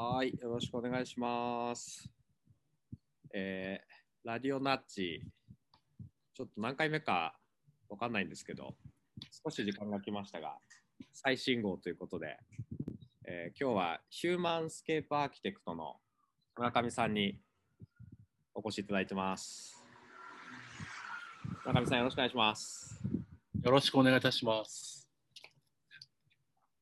[0.00, 2.08] はい、よろしくお願いします。
[3.34, 5.24] えーラディオナッチ、
[6.34, 7.36] ちょっと何回目か
[7.88, 8.76] わかんないんですけど、
[9.44, 10.54] 少し時間が来ましたが、
[11.12, 12.38] 最新号ということで、
[13.24, 15.96] えー今日はヒューマンスケープアーキテクトの
[16.56, 17.40] 村上さんに
[18.54, 19.84] お越しいただいてます。
[21.66, 23.02] 村上さん、よろしくお願いします。
[23.64, 25.08] よろしくお願いいたします。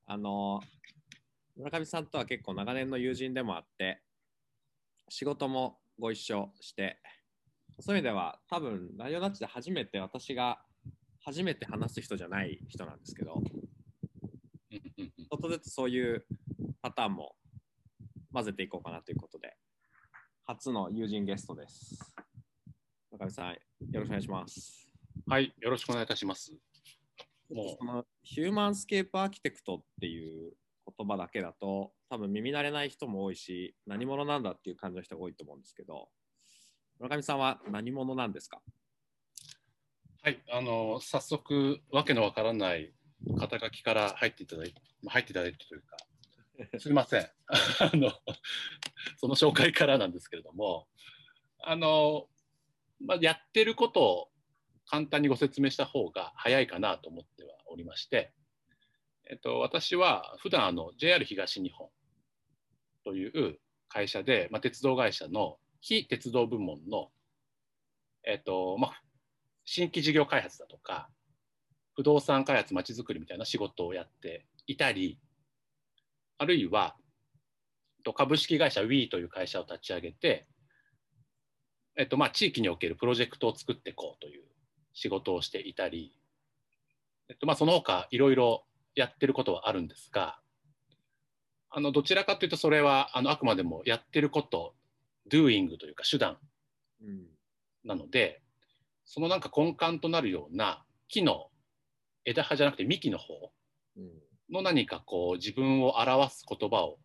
[0.04, 0.60] あの
[1.56, 4.02] 村上さんとは結構長年の友人でもあって
[5.08, 6.98] 仕事もご一緒して
[7.80, 10.58] そういう意味では多分ラジオナッチで初めて私が
[11.24, 13.42] 初めて話す人じゃない人なんですけど
[14.70, 16.24] ちょっとずつそういう
[16.82, 17.34] パターンも
[18.32, 19.54] 混ぜていこうかなということで
[20.44, 22.12] 初の友人ゲストです
[23.10, 23.56] 村上さんよ
[23.94, 24.86] ろしくお願いします
[25.28, 26.54] はい、よろしくお願いいたします。
[27.50, 30.52] もそのヒューマンスケープアーキテクトっていう
[30.98, 36.08] 言葉だけだと多分耳慣れない人も多いし何者なんだっていう感じの人が多いと思うんですけど
[36.98, 38.62] 村上さんは何者なんですか？
[38.64, 38.70] う、
[40.22, 42.92] はい、あの早速わけのわからない
[43.38, 45.96] 肩書きから入っていただいて、まあ入っていただいてというか、
[46.78, 47.22] すみません。
[47.80, 48.12] あの
[49.18, 50.86] その紹介からなんですけれども、
[51.60, 52.28] あの
[53.04, 54.30] まあ、やってることを
[54.86, 58.32] 簡単にご説明した方が早いかなと思ってはおりまして、
[59.28, 61.88] えっと、私は普段あの JR 東日本
[63.04, 67.08] という会社で、まあ、鉄道会社の非鉄道部門の、
[68.24, 69.02] えっとまあ、
[69.64, 71.08] 新規事業開発だとか
[71.94, 75.18] 不動産開発まちづくりみたいな仕事をやっていたり
[76.38, 76.96] あるいは
[78.14, 80.46] 株式会社 WE という会社を立ち上げて、
[81.96, 84.44] えっとまあ、地域におけるプロジェクトを作っていこうという
[84.94, 86.12] 仕事をしていたり、
[87.28, 88.64] えっとまあ、その他いろいろ
[88.96, 90.40] やってることはあるんですが
[91.70, 94.74] あのどちらかというとそれはあのあくまでもやってること
[95.30, 96.38] doing というか手段
[97.02, 97.26] うん。
[97.84, 98.42] なので
[99.04, 101.50] そのなんか根幹となるような木の
[102.24, 103.52] 枝葉じゃなくて幹の方
[103.96, 104.10] うん。
[104.50, 106.98] の何かこう自分を表す言葉を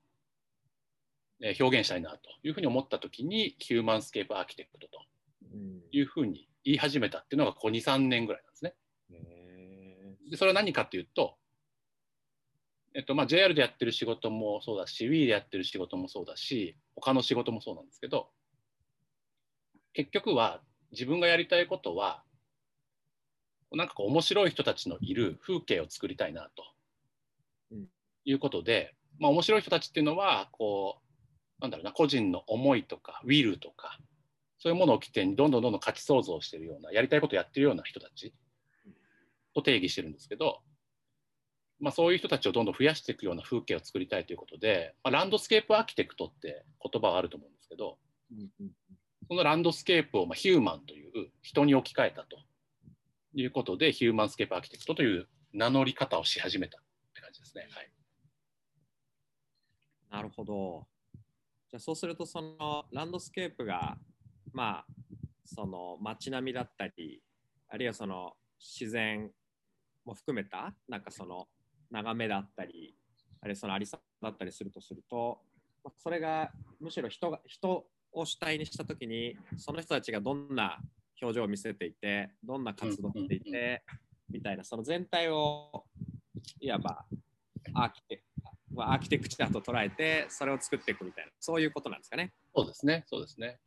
[1.44, 5.00] えー表現したいなというふうに思った時にヒューマンスケープアーキテクトと
[5.54, 5.82] うん。
[5.92, 8.76] いうふうに言い始めたっていうのがここ23年ぐらいなんですね。
[9.12, 11.36] へでそれは何かというと、
[12.94, 18.28] えっとまあ、JR でやってる仕事もそうだし WE でやってる仕事もそうだし他の仕事もそうなんですけど
[19.94, 22.24] 結局は自分がやりたいことは
[23.72, 26.64] なんかこう面白い人たちのいる風景を作りたいなと、
[27.72, 27.88] うん。
[28.26, 33.98] いうことで、まあ、面白い人たちっていうのはこうなんだろうな個人の思いとかウィルとか
[34.60, 38.34] そういうものを起点にどんどんどんどん価値創造してるようなやりたいことをやってるような人たち
[39.56, 40.60] と定義してるんですけど、
[41.82, 47.98] まあ、そういう人たちをどんどん増やしていくような風景を作りたいということで、まあ、ランドスケープアーキテクトって言葉はあると思うんですけど
[49.28, 52.38] そのランドスケープをまあヒューマンという人に置き換えたと
[53.34, 56.82] いうことでヒューマンスケープアーキテクトという名乗り方をし始めたっ
[57.14, 57.68] て感じですね。
[57.72, 57.90] はい、
[60.12, 60.86] なるほど。
[61.70, 63.98] じゃあそうするとそのランドスケープが
[64.54, 64.86] まあ
[65.46, 67.22] その街並みだったり
[67.70, 69.32] あるいはその自然
[70.06, 71.48] も含めたなんかその
[71.92, 72.96] 眺めだったり
[73.42, 75.40] あるいはそのありさだったりするとすると
[75.84, 80.80] まあそれがむしろ人が人を主体にしたときにその人たちがどんな
[81.22, 83.84] 表情を見せていてどんな活動をしていて
[84.30, 85.86] みたいなその全体を
[86.60, 87.06] いわば
[87.74, 88.24] アーキテ
[88.74, 92.34] まあアーキテクチャと捉えてそれを作っていくみたいなそういうことなんですかね。
[92.56, 93.60] そうですね、そうですね。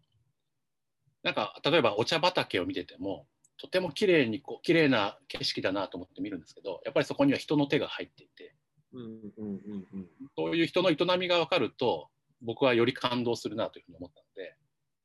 [1.22, 3.26] なんか例えばお茶畑を見てても
[3.64, 8.54] とても綺麗にこう綺麗な景色だなと思って見るんですけどやっぱりそこには人の手が入っていて
[8.92, 10.08] うんうんうんうん。
[10.36, 12.10] そういう人の営みが分かると
[12.42, 14.54] 僕はより感動するなというふうに思ったので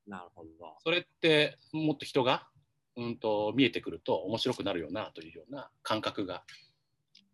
[0.07, 0.49] なるほど。
[0.83, 2.49] それってもっと人が、
[2.97, 6.43] うん、と見えてくると面白くなるよなというような感覚が、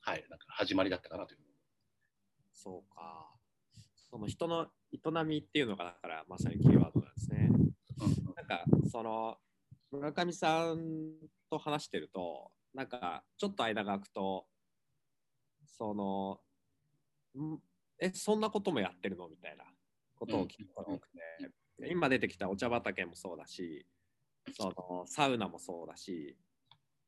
[0.01, 1.39] はい、なんか始まりだったかなという
[2.53, 3.31] そうか。
[4.11, 7.49] その人の営みっていうのがだからまさにキーワードなんですね。
[7.49, 9.37] うんなんかその
[9.95, 11.13] 村上さん
[11.49, 14.45] と話してるとなんかちょっと間が空くと
[15.77, 16.39] その
[17.41, 17.59] ん
[17.99, 19.27] えそんなこともやってるの？
[19.27, 19.63] みたいな
[20.15, 23.85] ことを聞くことが多くて、今出てきたお茶畑もそうだし
[24.53, 26.37] そのサウナもそうだし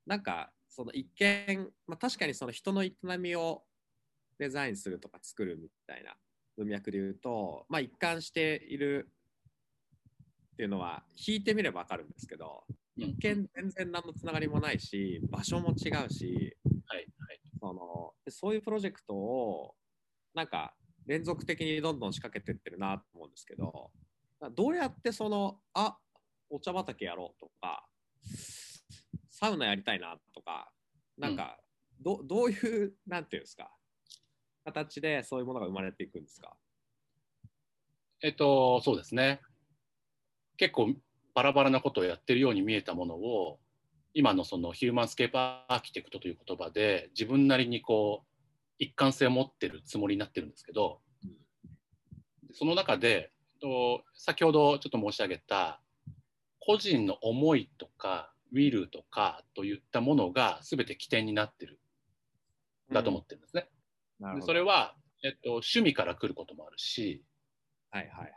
[0.06, 3.64] なんかその一見、まあ、確かにその人の営みを
[4.40, 6.14] デザインするとか作るみたいな
[6.58, 9.10] 文脈で言うと、まあ、一貫している
[10.58, 12.64] っていうのは引いてみれば分かるんですけど
[12.98, 13.04] うん。
[13.04, 16.58] 一見全然何のつながりもないし場所も違うし
[16.88, 17.40] はいはい。
[17.60, 19.76] そのでそういうプロジェクトを
[20.34, 20.74] なんか
[21.06, 23.92] 連続的にどんどん仕掛けてってるなと思うんですけど
[24.56, 25.96] どうやってそのあ
[26.50, 27.88] お茶畑やろうとか
[29.30, 30.72] サウナやりたいなとか
[31.20, 31.60] なんか
[32.02, 33.70] ど,、どういうなんていうんですか
[34.66, 36.56] 形でそういうものが生まれていくんですか？
[38.24, 39.42] えっとそうですね
[40.58, 40.94] 結構
[41.34, 43.60] バラバラなことをやってるように見えたものを
[44.14, 48.28] 今のそのヒューマンスケープアーキテクトという言葉で自分なりにこう
[48.80, 51.00] 一貫性を持ってるつもりになってるんですけど
[52.54, 55.82] その中でと先ほどちょっと申し上げた
[56.60, 61.80] 個人の思いとかウィルとかといったものが全て起点になってる
[62.92, 63.70] だと思ってるんですね。
[64.22, 67.24] うん、でそれは、えっと、趣味から来ることもあるし、
[67.90, 68.34] はいはいはい、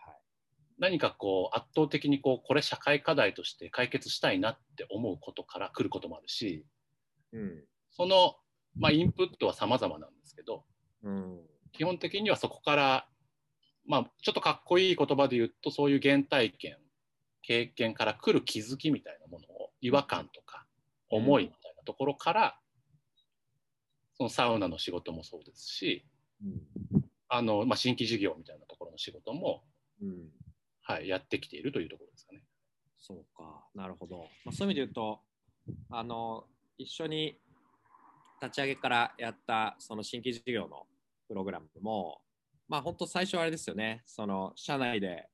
[0.81, 6.67] 何かこう圧倒的にこうこれ社会課題として解決したいなって思うことから来ることもあるし、
[7.33, 8.35] うん、その、
[8.77, 10.65] まあ、インプットは様々なんですけど、
[11.05, 11.41] うん、
[11.73, 13.07] 基本的にはそこから
[13.87, 16.77] まあ、ちょっとかっこいい言葉で言うとそういう原体験
[17.43, 20.67] 経験から来る気づきみたいなものを違和感とか
[21.11, 22.59] 思いみたいなところから、
[24.17, 26.05] そのサウナの仕事もそうですし、
[27.29, 29.65] あのまあ、新規事業みたいなところの仕事も、
[30.91, 32.43] はい、やってきているというところですかね。
[32.99, 33.67] そうか。
[33.75, 35.21] なるほど、まあ、そういう意味で言うと
[35.91, 36.45] あの
[36.79, 37.39] 一緒に
[38.43, 40.87] 立ち上げからやったその新規事業の
[41.29, 42.21] プログラムも
[42.69, 45.29] まあ本当最初はあれですよね、その社内で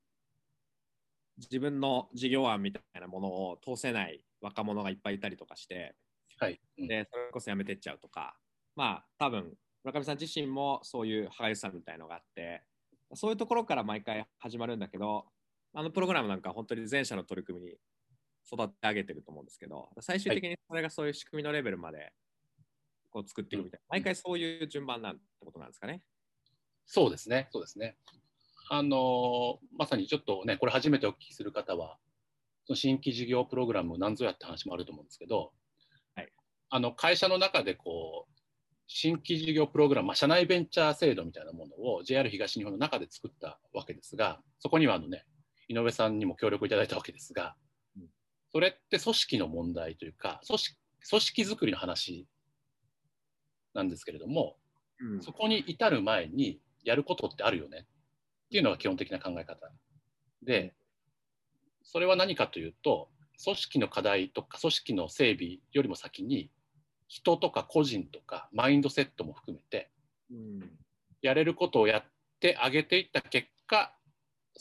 [1.36, 5.94] 自分の事業案みたいなものを通せない若者がいっぱいいたりとかして、
[6.38, 6.58] はい。
[6.78, 8.36] うん、でそれこそ辞めてっちゃうとか、
[8.74, 9.52] まあ多分
[9.84, 12.62] 村上さん自身もそういう歯がゆさみたいのがあって、
[13.14, 15.26] そういうところから毎回始まるんだけど、
[15.78, 17.72] あのプログラムなんか本当に前者の取り組みに
[18.50, 22.14] 育て上げてると思うんですけど、最終的にそれがそういう仕組みのレベルまで
[23.10, 26.00] こう作っていくみたいな、毎回そういう順番なんてことなんですかね。
[26.86, 27.98] そうですね、そうですね。
[28.70, 31.98] あのまさにちょっとね、これ初めてお聞きする方は、
[32.64, 35.52] その新規事業プログラムなんぞやって話もあると思うんですけど、
[36.14, 36.32] はい、
[36.70, 38.36] あの会社の中でこう
[38.86, 45.26] 新規事業プログラム、まあ、社内ベンチャー制度みたいなものを JR 東日本の中で作ったわけですが、そこにはあの、ね、
[45.68, 47.54] 井上さんにも協力いただいたわけですが、
[47.96, 48.08] うん、
[48.52, 50.76] それって組織の問題というか組織、
[51.08, 52.26] 組織づくりの話
[53.74, 54.56] なんですけれども、
[55.00, 57.80] うん、そこに至る前に、やることってあるよね。
[58.46, 59.68] っていうのが基本的な考え方。
[60.42, 60.72] で
[61.82, 63.08] それは何かというと
[63.42, 66.50] 組織の課題とか組織の整備よりも先に
[67.08, 69.90] 人とか個人とかマインドセットも含めて
[71.22, 72.04] やれることをやっ
[72.40, 73.95] てあげていった結果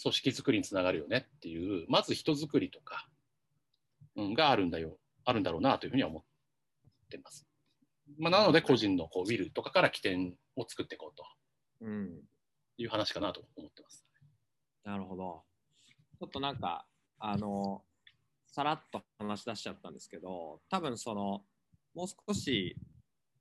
[0.01, 3.07] 組織づくりにつながるよねっていうまず人づくりとか、
[4.15, 6.24] うん、があるんだよあるんだろうなというふうには思っ
[7.09, 7.47] てます。
[8.19, 11.24] まあ、なので個人のこうウィルとかから起点を作っていこうと
[11.81, 12.19] うん、
[12.77, 14.03] いう話かなと思ってます。
[14.83, 15.44] なるほど。
[16.19, 16.86] ちょっとなんか、
[17.19, 17.83] あの、
[18.48, 21.44] さらっと話し出しちゃったんですけど、多分その、
[21.94, 22.75] もう少し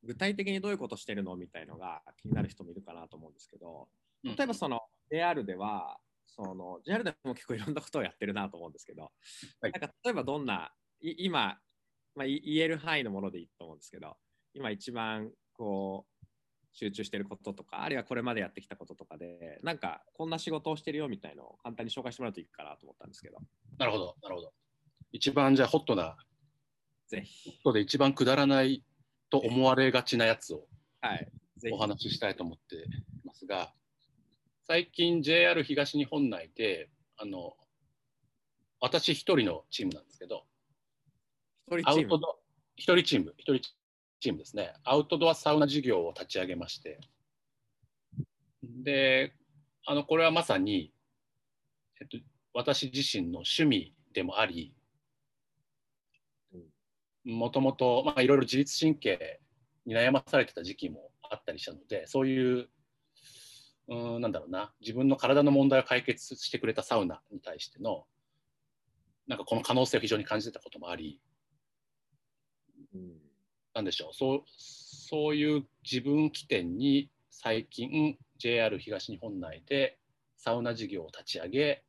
[0.02, 3.88] 具体的にどういうことしてるのみたいのが気になる人もいるかなと思うんですけど、
[4.22, 4.80] 例えばその
[5.10, 5.98] JR では、
[6.36, 9.12] その JR でも結構いろんなことをやってるなと思うんですけど、
[9.60, 11.58] はい、なんか例えばどんな、今、
[12.16, 14.16] まあ、言える範囲のものでいいと思うんですけど、
[14.52, 16.26] 今一番こう
[16.72, 23.38] 集中してることとか、あるいはこれまでやってきたこととかで、なんかこんな仕事をしてるよみたいのを簡単に紹介してもらうといいかなと思ったんですけど。
[23.78, 24.52] なるほど、なるほど。
[25.12, 26.16] 一番じゃあホットな、
[27.06, 27.50] ぜひ。
[27.50, 28.82] ホットで一番くだらない
[29.30, 30.66] と思われがちなやつを、
[31.00, 31.28] はい、
[31.70, 32.78] お話ししたいと思ってい
[33.24, 33.72] ますが、
[34.66, 37.54] 最近 JR 東日本内で、あの、
[38.80, 40.46] 私一人のチームなんですけど、
[41.68, 42.18] 一人チーム？
[42.76, 43.60] 一人チーム、一人
[44.20, 46.98] チームですね、アウトドアサウナ事業を立ち上げまして、
[48.62, 49.34] で、
[49.84, 50.94] あのこれはまさに、
[52.00, 52.16] えっと、
[52.54, 54.74] 私自身の趣味でもあり、
[57.22, 59.40] もともといろいろ自律神経
[59.84, 62.70] に悩まされてた時期もあったりしたので、そういう、
[63.88, 68.06] うん、なんだろうな、自分の体の問題を解決してくれたサウナに対しての、
[69.26, 71.20] なんかこの可能性を非常に感じてたこともあり、
[72.94, 73.24] うん
[73.74, 74.14] なんでしょう。
[74.14, 79.98] そうそういう自分起点に最近 JR 東日本内で
[80.36, 81.84] サウナ事業を立ち上げ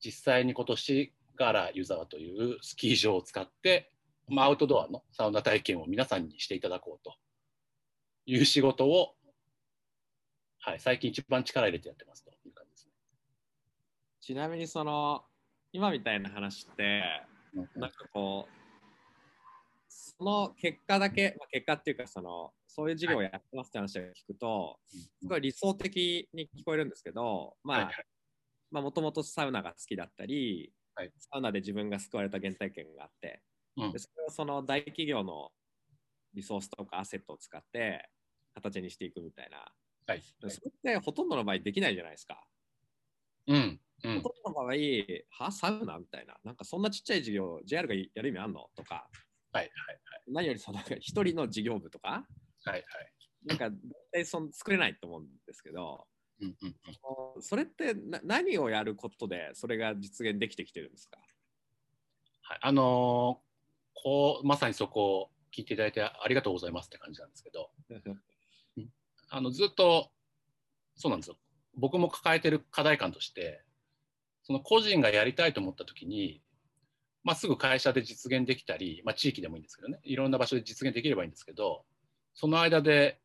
[0.00, 3.90] 実際に今年ガーラ湯沢というスキー場を使って、
[4.28, 7.16] まあ、アウトドアのサウナ体験を皆さんにしていただこうと
[8.26, 9.14] いう仕事を、
[10.66, 12.30] はい、最近一番力入れてやってますと。
[12.30, 12.92] いう感じですね。
[14.22, 15.22] ちなみにその
[15.72, 17.02] 今みたいな話って、
[17.76, 18.52] なんかこう
[19.86, 27.90] その結果だけ、まあ、結果っていうかそのそういう事業をやってますって話を聞くと、すごい理想的に聞こえるんですけど、ま
[28.72, 31.12] あ、もともとサウナが好きだったり、はい。
[31.18, 33.42] サウナで自分が救われた原体験があって、
[33.76, 33.92] うん。
[33.92, 35.50] でそれをその大企業の
[36.32, 38.08] リソースとかアセットを使って
[38.54, 39.70] 形にしていくみたいな、
[40.06, 40.22] はい。
[40.40, 42.46] でそれってほとんどの場合できないじゃないですか。
[43.46, 43.80] うん。
[44.04, 44.20] うん。
[44.20, 44.74] ほとんどの場合、
[45.46, 48.68] はサウナみたいな、なんかそんなちっちゃい事業、JR がやる意味あんの？
[48.74, 49.08] とか、
[49.52, 49.70] はい
[50.26, 52.26] 何よりその一人の事業部とか、
[52.64, 52.80] はいはい。
[52.80, 52.84] はい
[53.46, 56.06] なんか絶対その作れないと思うんですけど、
[56.40, 56.76] うんうん
[57.36, 57.42] うん。
[57.42, 61.18] それってな何をやることでそれが実現できてきてるんですか？
[62.42, 63.44] はい、あのー
[63.96, 67.70] こうまさにそこを聞いていただいてありがとうございますって感じなんですけど
[69.36, 70.10] あのずっと
[70.94, 71.36] そうなんですよ。
[71.76, 73.64] 僕も抱えてる課題感として
[74.44, 76.40] その個人がやりたいと思った時に、
[77.24, 79.98] まあ、すぐ会社で実現できたり、まあ、地域でもいいんですけどね。
[80.04, 81.84] いろんな場所で実現できればいいんですけど
[82.32, 83.18] その間で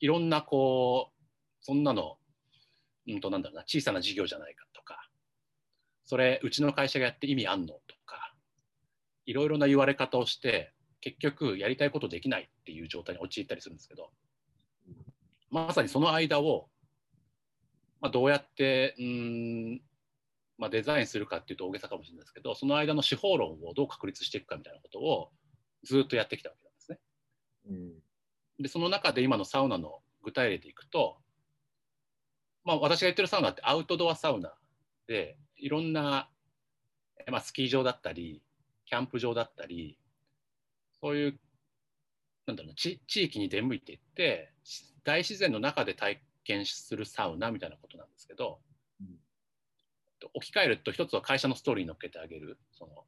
[0.00, 1.24] いろんなこう
[1.60, 2.16] そんなの、
[3.06, 5.08] うんとなんだろうな小さな事業じゃないかとか
[6.04, 8.34] それうちの会社がやって意味あんのとか
[9.24, 14.10] いろいろな言われ方をして結局やりたいことできないっていう状態に陥ったりするんですけど
[15.54, 16.68] まさにその間を、
[18.00, 19.80] まあ、どうやってうーん、
[20.58, 25.30] まあ、デザインするかっていうと大げさかもしれないですけどその間の手法論をどう確立していくかみたいなことを
[25.84, 26.98] ずっとやってきたわけなんですね。
[27.70, 28.04] うん
[28.60, 31.16] でその中で今のサウナの具体例でいくと、
[32.64, 34.54] まあ、私が言ってるサウナってアウトドアサウナ
[35.08, 36.30] でいろんな、
[37.26, 38.42] えまあ、スキー場だったり
[38.86, 39.98] キャンプ場だったり
[41.00, 41.40] そういう
[42.46, 44.52] なんだろうな地地域に出向いていって
[45.04, 48.60] 大自然の中で体験するサウナみたいなことなんですけど、
[49.00, 49.18] うん。
[50.34, 53.04] 置き換えると一つは会社のストーリーに乗っけてあげるその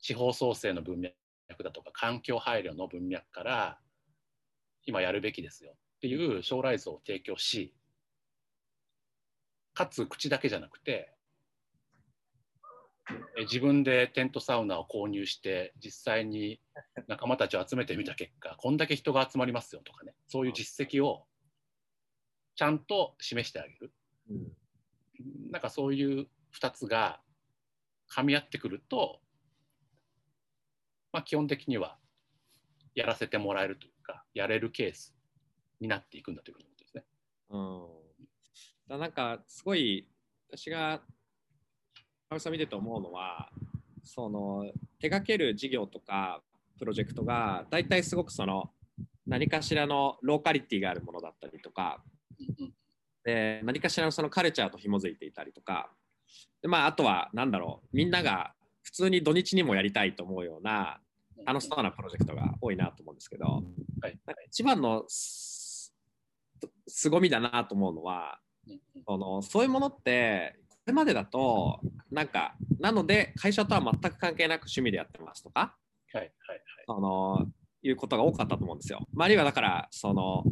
[0.00, 3.78] 地方創生の文脈だとか環境配慮の文脈から
[4.86, 7.74] 今やるべきですよっていう将来像を提供し
[9.74, 11.19] かつ口だけじゃなくてえ
[13.44, 16.60] 自分でテントサウナを購入して実際に
[17.06, 21.24] 仲間たちを集めてみた結果こんだけ人が集まりますよとかねそういう実績を
[22.60, 23.92] ちゃんと示してあげる。
[24.30, 25.50] うん。
[25.50, 26.26] なんかそういう
[26.60, 27.20] 2つが
[28.10, 29.20] 噛み合ってくると、
[31.12, 31.96] まあ、基本的には
[32.94, 35.14] やらせてもらえるというかやれるケース
[35.80, 37.04] になっていくんだということですね。
[37.50, 37.86] うん、
[38.88, 40.06] だなんかすごい
[40.50, 41.00] 私が
[42.38, 43.50] さん見てて思うのは
[44.04, 44.64] その
[45.00, 46.42] 手掛ける事業とか
[46.78, 48.70] プロジェクトが大体すごくその
[49.26, 52.02] 何かしらのローカリティがあるものだったりとか
[52.38, 52.72] うん
[53.24, 55.90] で何かしらのそのカルチャーと紐づいていたりとか
[56.62, 61.00] で、まあ、あとは何だろうみんなが普通に土日にもやりたいと思うような
[61.44, 63.44] 楽しそうなプロジェクトが多いなと思うんですけど、
[64.02, 64.18] はい。
[64.46, 65.94] 一番のす
[66.86, 68.38] 凄みだなと思うのは
[69.06, 70.59] そのそういうものってこ
[70.90, 71.80] れまでだと
[72.10, 75.76] なんかなので会社とは全く関係なく趣味でやってますとか
[76.12, 76.30] はいはい
[76.86, 77.46] その
[77.82, 79.06] いうことが多かったと思うんですよ。
[79.14, 80.44] まあ、あるいはだからその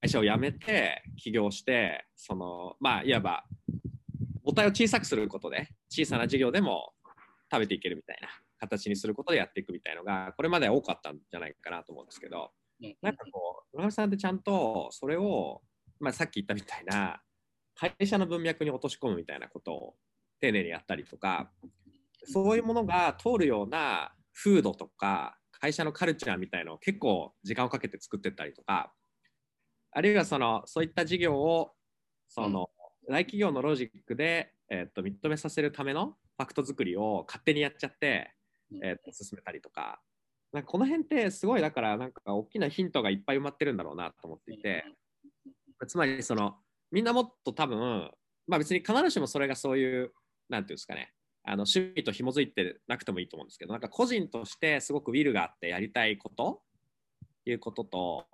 [0.00, 3.44] 会社を辞めて起業してそのまあいわば
[4.44, 6.92] 母体を小さくすることで小さな事業でも
[7.52, 12.96] 食べていけるみたいな形にすることでやっていくみたいのがこれまでは多かったんじゃないかなと思うんですけどはい。
[13.00, 15.60] なんかこう村上さんってちゃんとそれを、
[16.00, 17.20] まあ、さっき言ったみたいな
[17.74, 19.94] 会社の文脈に落とし込むみたいなことを
[20.40, 21.50] 丁寧にやったりとか
[22.24, 28.92] そういうものが通るような風土とか会社のカルチャーみたいのを結構時間をかけて作っていったりとか
[29.92, 31.72] あるいはそのそういった事業を
[32.28, 32.70] その、
[33.10, 38.32] 大企業のロジックで、えっと認めさせるためのファクト作りを勝手にやっちゃって、
[38.82, 40.00] えっと進めたりとか
[40.52, 44.84] なんかこの辺ってすごいだからなんか大きなヒントがいっぱい埋まってるんだろうなと思っていて
[45.86, 46.56] つまりその
[46.92, 48.10] みんなもっと多分
[48.46, 50.12] まあ別に必ずしもそれがそういう
[50.48, 51.12] なんていうんですかね。
[51.44, 56.62] あの趣味と紐づいてなくてもいいと思うんですけどなんか個人としてすごくウィルがあってやりたいこと
[57.44, 58.26] いうことと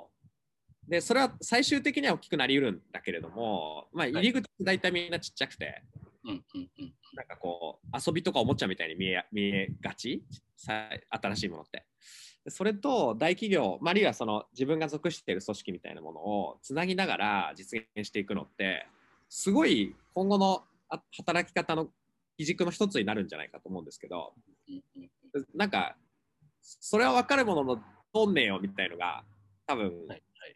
[0.87, 5.83] でそれは最終的には大きくなりうるんだけれども、まあ、入り口大体みんなちっちゃくて、
[6.25, 6.95] うんうんうん。
[7.15, 10.23] なんかこう遊びとかおもちゃみたいに見え見えがち？
[10.57, 11.87] さ新しいものって。
[12.49, 18.87] でそれと大企業、まあ、あるいはその自分が属している組織みたいなものをつなぎながら実現していくのって
[19.29, 21.89] すごい今後のあ働き方の
[22.39, 24.33] 基軸の一つになるんじゃないかと思うんですけど
[25.55, 25.97] なんか
[26.63, 27.77] それは分かるものの
[28.15, 29.25] 通んねえよみたいのが
[29.67, 29.93] 多分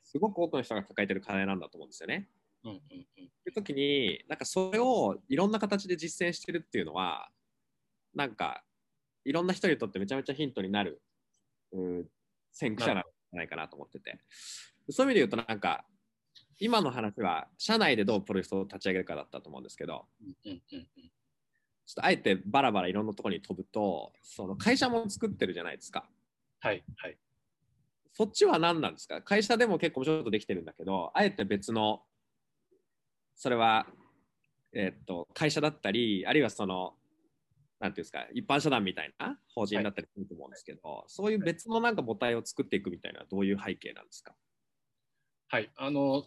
[0.02, 2.28] すごく多くの人が抱えてる課題なんだと思うんですよね。
[2.64, 2.78] うんうん
[3.18, 7.28] うんいう時になんかそれをいろんな形で実践してるっていうのは
[8.14, 8.62] なんか
[9.24, 11.11] いろんな人にとってめちゃめちゃヒントになるうん
[12.52, 14.18] 先駆者なんじゃないかなと思ってて。
[14.90, 15.84] そういう意味で言うとなんか
[16.58, 20.06] 今の話は社内でどうプロジェクトを立ち上げるかだったと思うんですけど
[20.44, 26.08] ちょっとあえてバラバラいろんなところに飛ぶとその会社も作ってるじゃないですか。
[26.60, 27.18] はいはい。
[28.12, 29.22] そっちは何なんですか？
[29.22, 32.02] 会社でも結構ちょっとできてるんだけどあえて別の
[33.34, 33.86] それは
[34.72, 36.94] えっと会社だったりあるいはその
[37.82, 44.34] なんていうんですか一般社団みたいな法人だったりすると思うんですけど、そういう別のなんか母体を作っていくみたいなどういう背景なんですか？
[45.48, 46.24] はい、あの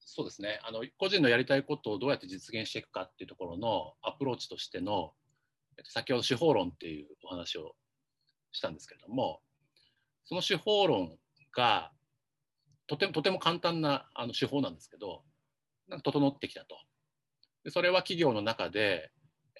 [0.00, 0.60] そうですね。
[0.64, 5.12] あの個人のやりたいことをどうやって実現していくかっていうところのアプローチとしての
[5.76, 7.76] えっと先ほど手法論っていうお話を
[8.52, 9.42] したんですけれども
[10.24, 11.18] その手法論
[11.54, 11.92] が
[12.86, 15.22] とてもとても簡単なあの手法なんですけど
[15.86, 16.76] なんか整ってきたと。
[17.62, 19.10] でそれは企業の中で、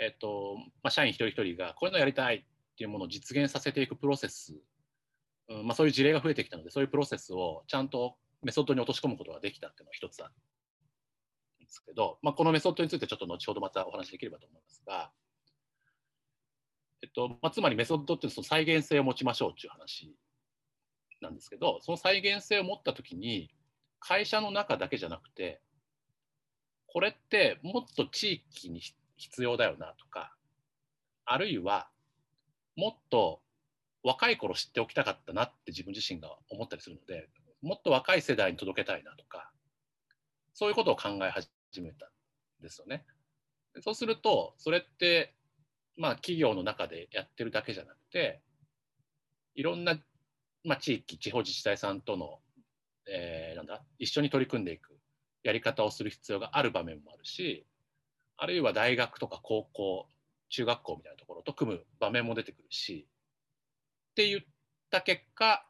[0.01, 4.55] えっとまあ、社員一人一人がこういうのやりたいっていうものを実現させていくプロセス、
[5.49, 10.33] うんまあ、そういう事例が増えてきたのでそういうプロセスをちゃんとメソッドに落とし込むことができたっていうのが一つある
[11.63, 15.11] んですけど、まあ、このメソッドについてちょっと後ほどまたお話しできればと思いますが、
[17.03, 20.15] えっとまあ、つまりメソッドっていうその再現性を持ちましょうっていう話
[21.21, 23.51] なんですけどその再現性を持った時に
[24.01, 25.61] 会社の中だけじゃなくて
[26.87, 30.35] これってもっと地域に必必要だよなとか
[31.25, 31.89] あるいは
[32.77, 33.41] もっと
[34.03, 37.29] 若い頃知っておきたかったなって自分自身が思ったりするので
[37.63, 39.51] もっと若い世代に届けたいなとか
[40.53, 41.49] そういうことを考え始
[41.81, 42.09] めたん
[42.63, 43.05] ですよね。
[43.81, 45.35] そうするとそれって
[45.97, 48.41] まあ企業の中でやってるだけじゃなくて
[49.57, 49.99] いろんな、
[50.65, 52.39] まあ、地域地方自治体さんとの、
[53.07, 54.97] えーなんだ一緒に取り組んでいく
[55.43, 57.67] やり方をする必要がある場面もあるし
[58.37, 60.07] あるいは大学とか高校
[60.51, 63.09] 中学校みたいなところと組む場面も出てくるし
[64.11, 64.41] って言っ
[64.91, 65.67] た結果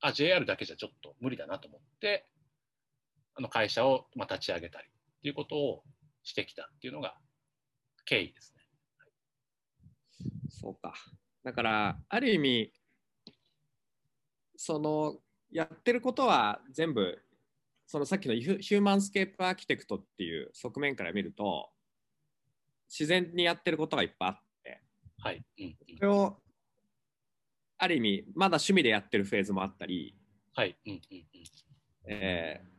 [0.00, 2.26] あ JR だけじゃちょっと無理だなと思って
[3.36, 5.82] あの会社をまあ立ち上げたりっていうことを
[6.22, 7.16] してきたっていうのが
[8.04, 8.64] 経緯ですね。
[10.50, 10.94] そうか。
[11.42, 12.72] だから、ある意味、
[14.56, 15.16] その、
[15.50, 17.22] やってることは全部、
[17.94, 21.70] そのさっきのヒューマンスケープアーキテクトっていう側面から見ると、
[22.90, 24.80] 自然にやってることがいっぱいあって、
[25.20, 25.44] はい。
[25.96, 26.36] それを、
[27.78, 30.12] ある意味、まだ趣味でやってるフェーズもあったり、
[30.56, 30.76] はい。
[32.08, 32.74] えー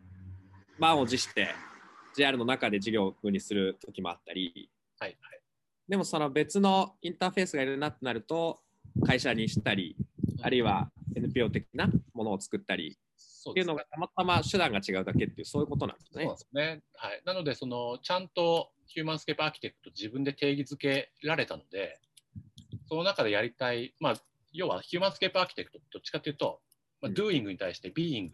[0.78, 1.56] 満を持して
[2.14, 5.40] JR の中で事業にする時もあったり、はいはい。
[5.88, 8.60] でもその別のインターフェースがいるなってなると
[9.08, 9.96] 会社にしたり
[10.42, 12.98] あるいは NPO 的なものを作ったり
[13.52, 16.34] っていうのがたまたま手段が違うだけっていうそういうことなんですねそう。
[16.34, 16.84] ですね。
[16.96, 17.22] はい。
[17.26, 22.00] なので、その、ちゃんとヒューマンスケープアーキテクト自分で定義づけられたので、
[22.88, 24.14] その中でやりたい、まあ、
[24.54, 26.62] 要はヒューマンスケープアーキテクトどっちかというと、
[27.02, 28.30] まあ、うん doing に対して being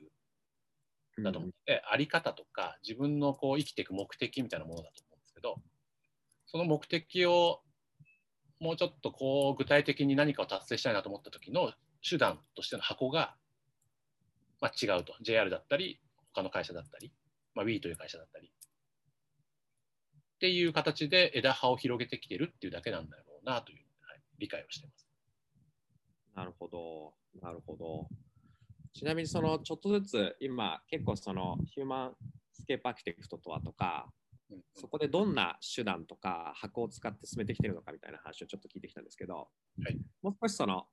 [1.23, 5.55] だと思って、あり方とか自分のこう生きていく目的みたいなものだと思うんですけど、
[6.45, 7.61] その目的を
[8.59, 11.73] もうちょっとこう具体的に何かを達成したいなと思った時の
[12.07, 13.35] 手段としての箱が、
[14.61, 15.13] まあ、違うと。
[15.21, 15.99] JR だったり
[16.33, 17.11] 他の会社だったり、
[17.55, 18.47] まあ、Wii という会社だったり。
[18.47, 25.07] っていう形で枝葉を広げてきてるっていうだけなんだろうなという、はい、理解をしています。
[26.35, 28.07] なるほど、なるほど。
[28.93, 32.15] ちなみにそのちょっとずつ今結構そのヒューマン
[32.53, 34.11] スケープアーキテクトとはとか
[34.51, 34.63] うん。
[34.73, 39.45] そこでどんな手段とか箱を使って進めてきてるのかみたいな話をちょっと聞いてきたんですけど、は
[39.89, 39.97] い。
[40.21, 40.85] もう少しその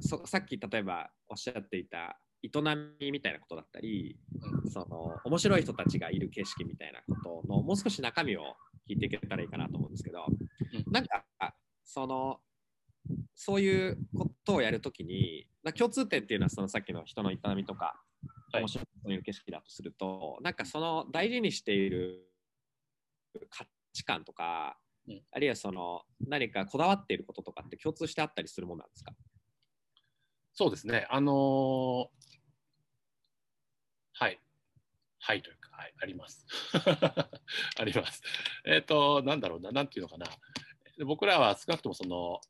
[0.00, 2.50] そさっき例えばおっしゃっていた営
[3.00, 4.18] みみたいなことだったり、
[4.72, 8.56] その面白い人たちがいる景色みたいなことのもう少し中身を
[8.88, 10.92] 聞いていけたらいいかなと思うんですけど、うん。
[10.92, 11.24] なんか
[11.84, 12.40] その
[13.34, 18.02] そういうことをやるときにな共通点っていうのはそのさっきの人の営みとか、
[18.52, 18.62] はい。
[18.62, 22.28] 面白い人のいる景色だとするとなんかその大事にしている
[23.50, 25.22] 価値観とか、うん。
[25.32, 29.12] あるいはその何かこだわっていることとかって共通してあったりするものなんですか？
[30.54, 31.06] そうですね。
[31.10, 32.06] あのー
[34.14, 34.40] はい。
[35.18, 36.46] はいというか、はい、あります。
[37.78, 38.22] あります。
[38.64, 40.26] えっ、と、なんだろうな、なんていうのかな。
[41.06, 42.40] 僕らは少なくともその、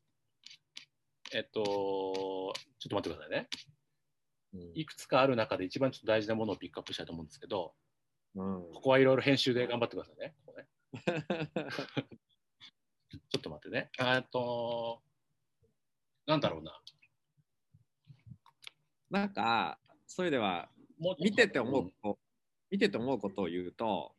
[1.33, 2.53] えっ、と、ちょ
[2.87, 3.47] っと待ってくださいね。
[4.75, 7.73] いくつかある中で一番ちょっと大事なものをピックアップしたいと思うんですけど、
[8.35, 10.35] うんここはいろいろ編集で頑張ってくださいね。
[10.45, 10.67] ここね
[13.29, 13.89] ちょっと待ってね。
[13.99, 15.01] えっと、
[16.27, 16.79] なんだろうな。
[19.13, 20.67] なんかそれでは
[21.19, 22.19] 見てて思うこと、
[22.71, 24.15] 見てて思うことを言うと、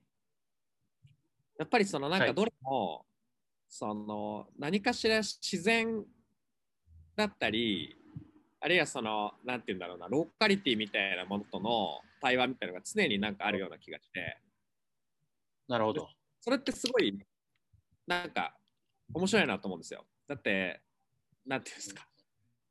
[1.58, 2.28] やっぱりそのなんはい。
[2.28, 3.04] かどれも、
[3.68, 6.04] その何かしら自然
[7.16, 7.96] だったり、
[8.60, 14.38] あるいはそのなんて言うんだろうなローカリティみたいなものとの対話みたいなのが常になんかあるような気がして。
[15.66, 16.08] なるほど。
[16.40, 17.18] それってすごい
[18.06, 18.56] なんか
[19.12, 20.06] 面白いなと思うんですよ。
[20.28, 20.82] だって
[21.44, 22.06] なんていうんですか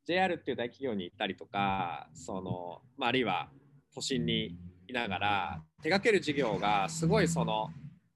[0.06, 3.48] JR っていう大企業に行ったりとかその、まあ、あるいは
[3.94, 4.56] 都心に
[4.88, 7.70] いながら手掛ける事業がすごいその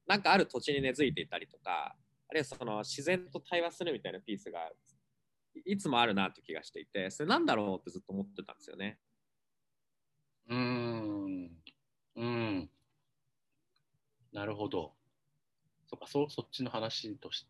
[0.07, 1.95] なんかある土地に根付いていたりとか
[2.31, 4.61] あるいはその自然と対話するみたいなピースが
[5.65, 8.99] いつもあるなって気がしていてそれなんだろうってずっと思ってたんですよね。
[10.49, 11.51] うーん。
[12.17, 12.71] うん。
[14.33, 14.93] なるほど。
[15.87, 17.49] そっか、そそっちの話として。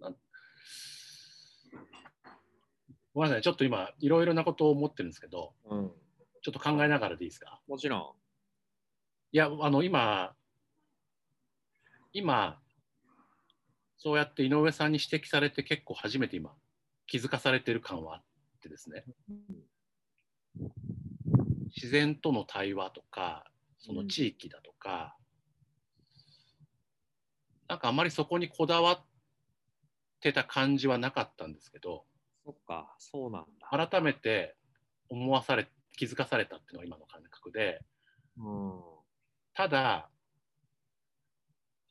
[0.00, 0.16] なん
[3.14, 5.92] ごめんなさい、ちょっと今、いろいろなことを思ってるんですけど、うん、
[6.42, 7.60] ちょっと考えながらでいいですか？
[7.68, 8.16] もちろ
[9.32, 10.34] いや、あの、今、
[12.12, 12.60] 今、
[13.98, 16.54] そうやって井上さんに指摘されて結構初めて今、
[17.06, 18.24] 気づかされてる感はあっ
[18.60, 19.04] てですね。
[21.74, 25.16] 自然との対話とか、その地域だとか、
[27.68, 29.04] なんかあまりそこにこだわっ
[30.20, 32.11] てた感じはなかったんですけど、ん
[32.44, 33.88] そっかそうなんだ。
[33.88, 34.56] 改めて
[35.08, 37.80] 思わされ、気づかされたっていうのが今の感覚で、
[38.38, 38.80] うん
[39.54, 40.08] ただ、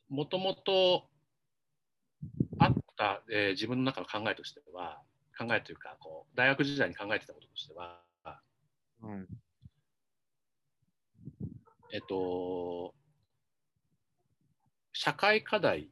[0.08, 1.08] もともと
[2.58, 5.00] あった、えー自分の中の考えとしては、
[5.38, 8.02] 考えというかこう、大学時代に考えてたこととしては、
[9.02, 9.26] うん
[11.92, 12.94] えっと、
[14.92, 15.90] 社会課題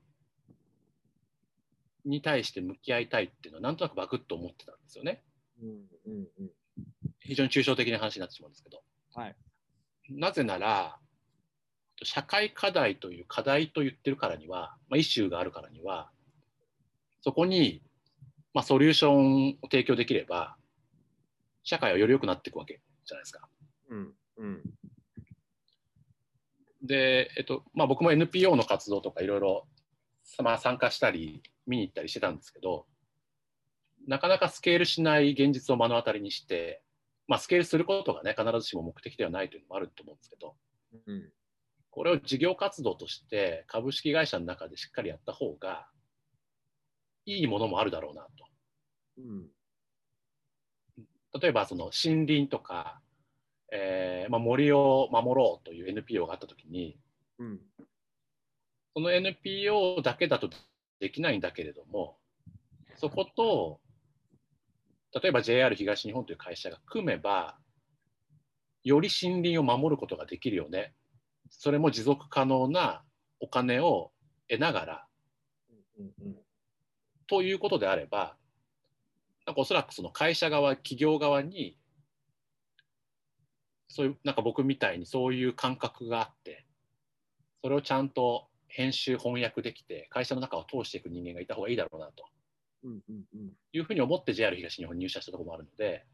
[2.04, 5.22] に対して向き合いたいっていうのは、なんとなくバクッと思ってたんですよね。
[5.62, 5.68] うん
[6.06, 6.50] うんうん
[7.22, 8.82] 非常に抽象的な話になってしまうんですけど。
[9.14, 9.36] はい
[10.10, 10.98] なぜなら、
[12.02, 16.10] 社会課題という課題と言ってるからには、まあ、イシューがあるからには、
[17.20, 17.82] そこに、
[18.52, 20.56] まあ、ソリューションを提供できれば、
[21.62, 23.48] 社会はより良くなっていくわけじゃないですか。
[23.90, 24.62] うんうん
[26.82, 29.66] で、えっとまあ、僕も NPO の活動とかいろいろ、
[30.42, 32.86] まあ、参加したり見に行ったりしてたんですけど
[34.06, 36.82] なかなかスケールしない現実を目の当たりにして、
[37.28, 40.54] まあ、スケールすることがね必ずしも目的ではないというのもあると思うんですけど
[41.06, 41.30] うん。
[41.90, 45.88] これを事業活動として株式会社の中でしっかりやった方が
[47.26, 48.30] いいものもあるだろうなと。
[49.18, 49.48] うん。
[51.40, 53.00] 例えばその森林とか、
[53.72, 56.96] えーまあ、森を守ろうという NPO があった時に
[57.38, 57.60] うん。
[58.94, 60.48] その NPO だけだと
[61.00, 62.18] できないんだけれども、
[62.96, 63.80] そこと、
[65.20, 67.58] 例えば JR 東日本という会社が組めば、
[68.84, 70.94] より森林を守ることができるよね。
[71.50, 73.02] それも持続可能な
[73.40, 74.12] お金を
[74.48, 75.06] 得ながら、
[75.98, 76.36] うんうん
[77.26, 78.36] ということであれば、
[79.46, 81.78] なんかおそらくその会社側、企業側に、
[83.86, 86.66] そういう、なんか僕みたいにそういう感覚があって、
[87.62, 92.24] それをちゃんと編集、翻訳できて、会社の中を通していく人間がいた方がいいだろうなと。
[92.84, 93.52] うんうんうん。
[93.72, 96.04] いうふうに思って JR 東日本に入社したところもあるので、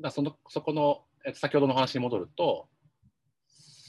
[0.00, 2.68] だそのそこの、えっと、先ほどの話に戻ると、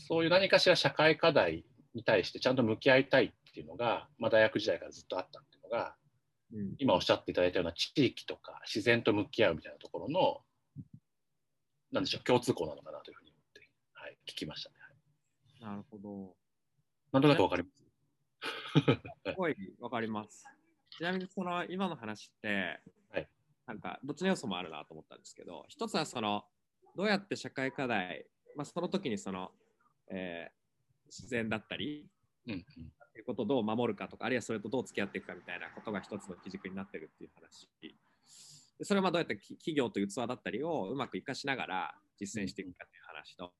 [0.07, 5.95] そういう何かしら社会課題に対してちゃんと向き合いたいっていうのが、まあ、大学時代からずっとあったっていうのが、
[6.53, 6.75] うん。
[6.77, 10.41] 今おっしゃっていただいたような地域とか自然と向き合うみたいなところの、
[11.91, 14.69] なんでしょう、共通項なのかなというふうに思って、はい、聞きました。
[14.69, 14.74] ね。
[15.65, 16.35] なるほど。
[17.11, 17.75] なんとなくわかります。
[19.25, 20.45] すごいわかります。
[20.91, 23.29] ちなみにその今の話って、はい
[23.65, 26.45] なんかどっちの要素もあるなと思ったんですけど、一つはその
[26.95, 29.51] どうやって社会課題、まあ、その時にその、
[30.07, 30.65] えー
[31.07, 32.09] 自然だったり、
[32.47, 32.63] うんうんっ
[33.15, 37.69] ていうことをどう守るかとか、あるいはそれとどう付き合っていくかみたいなことが一つの基軸になってるっていう話。
[38.77, 43.53] でそれはまあどうやってき企業という器だったりをうまく活かしながら実践していくかっていう話と、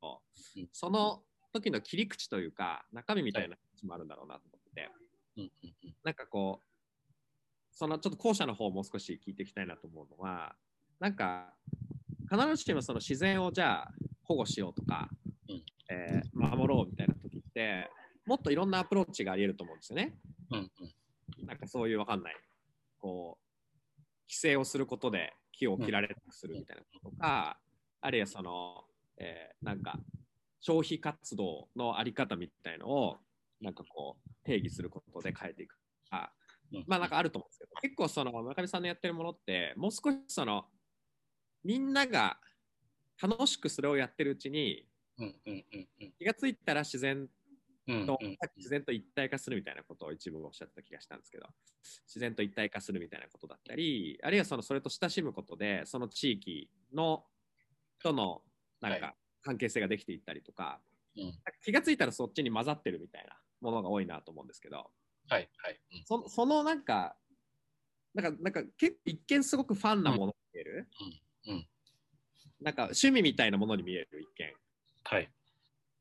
[0.57, 1.23] うんその
[1.55, 4.89] 時の切り口というか、中身みたいな話もあるんだろうなと思ってて、
[5.37, 5.95] うんうんうん。
[6.03, 6.65] なんかこう、
[7.71, 10.55] そのちょっと後者の方をもう少し聞いていきたいなと思うのは、
[10.99, 11.53] なんか
[12.29, 13.91] 必ずしもその自然をじゃあ
[14.23, 15.09] 保護しようとか、
[15.49, 15.63] うん。
[15.89, 17.89] えー守ろうみたいな時って、
[18.25, 20.17] もっといろんなアプローチがあり得ると思うんですよね。
[20.51, 20.71] うん
[21.39, 21.45] うん。
[21.45, 22.35] なんかそういうわかんない、
[22.99, 27.59] こう、規制をすることで木を切られなくするみたいなこととか、
[28.01, 28.85] あるいはその、
[29.17, 29.99] えーなんか
[30.61, 33.17] 消費活動のあり方みたいのを、
[33.61, 35.75] なんかこう、定義することで変えていく。
[36.05, 36.33] とか、
[36.73, 36.83] うん。
[36.87, 40.65] まあなんかあると思うんですけど、結構その村上さんのやってるものって、もう少しその、
[41.63, 42.39] みんなが
[43.21, 44.87] 楽しくそれをやってるうちに、
[46.17, 47.29] 気がついたら自然
[47.87, 48.19] と、
[48.57, 51.47] 自然と一体化するみたいなことを一部おっしゃってた気がしたんですけど
[52.07, 57.25] 自然と一体化するみたいなことだったりあるいはそのそれと親しむことでその地域の
[58.01, 58.41] との
[58.81, 59.13] なんかは
[59.45, 60.79] 関係性ができていったりとか、
[61.15, 64.91] うん気がついたらそっちに混ざってるみたいなものが多いなと思うんですけど
[65.29, 65.79] はいはい。
[65.93, 67.15] うんそそのなんか
[68.13, 70.89] なんかなんか結構一見すごくファンなものに見える、
[71.47, 71.67] うんうん
[72.61, 74.53] なんか趣味みたいなものに見える一見。
[75.03, 75.23] はい。
[75.23, 75.27] っ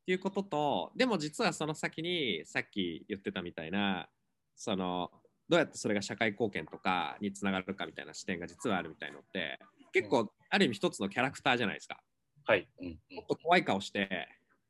[0.06, 4.08] ていうこととでも実はその先にさっき言ってたみたいな
[4.56, 5.10] その
[5.48, 9.58] どうやってそれが社会貢献とかにつながるかみたいな視点が実はあるみたいのって
[9.92, 12.00] 結構ある意味一つのキャラクターじゃないですか。
[12.44, 12.68] はい。
[12.80, 14.28] うんうんもっと怖い顔して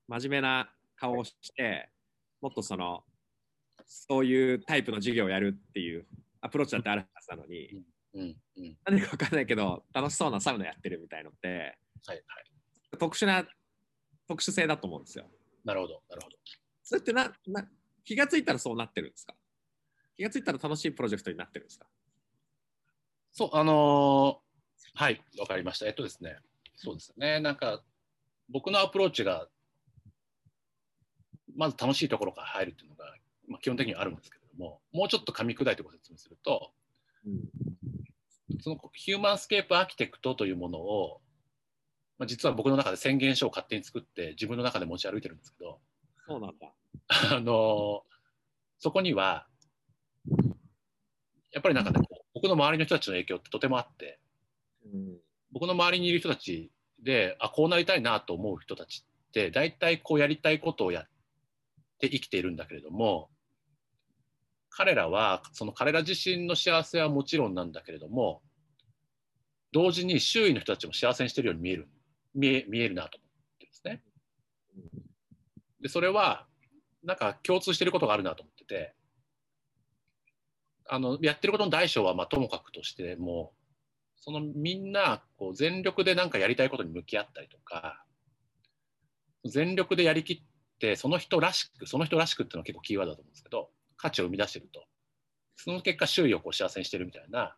[0.08, 1.90] 真面目な顔をして
[2.40, 3.04] もっとその
[3.86, 6.06] そういうタイプの授業をやるっていう
[6.40, 7.82] アプローチだってあるはずなのに
[8.14, 8.76] うんうん。
[8.84, 11.48] 何か分かんないけど楽しそうなサウナやってるみたいのって
[12.06, 12.18] はいはい。
[12.98, 13.44] 特殊な
[14.28, 15.26] 特殊性だと思うんですよ。
[15.64, 16.36] なるほど、なるほど。
[16.82, 17.68] それってなな
[18.04, 19.34] 気がついたらそうなってるんですか？
[20.16, 21.86] 気がついたら楽しいプロジェクトになってるんですか？
[23.32, 25.86] そう、あのーはい、わかりました。
[25.86, 26.36] えっとですね、
[26.76, 27.82] そうですね、なんか、
[28.48, 29.48] 僕のアプローチが、
[31.56, 33.04] まず楽しいところから入るっていうのが、
[33.48, 36.72] まあ、基本的にはあるんですけれども、もうちょっと噛み砕いてご説明すると、
[38.60, 41.20] そのヒューマンスケープアーキテクトというものを、
[42.18, 45.80] まあ、実は僕の中で宣言書を勝手に作って自分の中で持ち歩いてるんですけど、
[46.26, 46.72] そうなんだ。
[47.08, 48.04] あの
[48.78, 49.46] そこには、
[51.52, 52.00] やっぱりなんかね、
[52.34, 54.18] 僕の周りの人たちの影響ってとてもあって、
[54.92, 55.16] うん
[55.54, 61.08] 僕の周りにいる人たちで、あ、こうなりたいなと思う人たちって、大体こうやりたいことをやっ
[62.00, 63.30] て生きているんだけれども、
[64.68, 68.42] 彼らは、その彼ら自身の幸せはもちろんなんだけれども、
[69.70, 71.88] 同時に周囲の人たちも幸せにしてるように見える、
[72.34, 74.02] 見え見えるなと思ってですね。
[75.80, 76.48] で、それは、
[77.04, 78.94] なんか共通してることがあるなと思ってて、
[80.88, 83.52] あの、やってることの大小はまあともかくとしても、
[84.24, 88.06] そのみんなこう全力でなんかやりたいことに向き合ったりとか、
[89.44, 90.42] 全力でやりきっ
[90.80, 94.86] て、その人らしく、その人らしくっていうのは結構キーワードだと思うんですけど、価値を生み出してると。
[95.56, 97.54] その結果、周囲をこう幸せにしてるみたいな、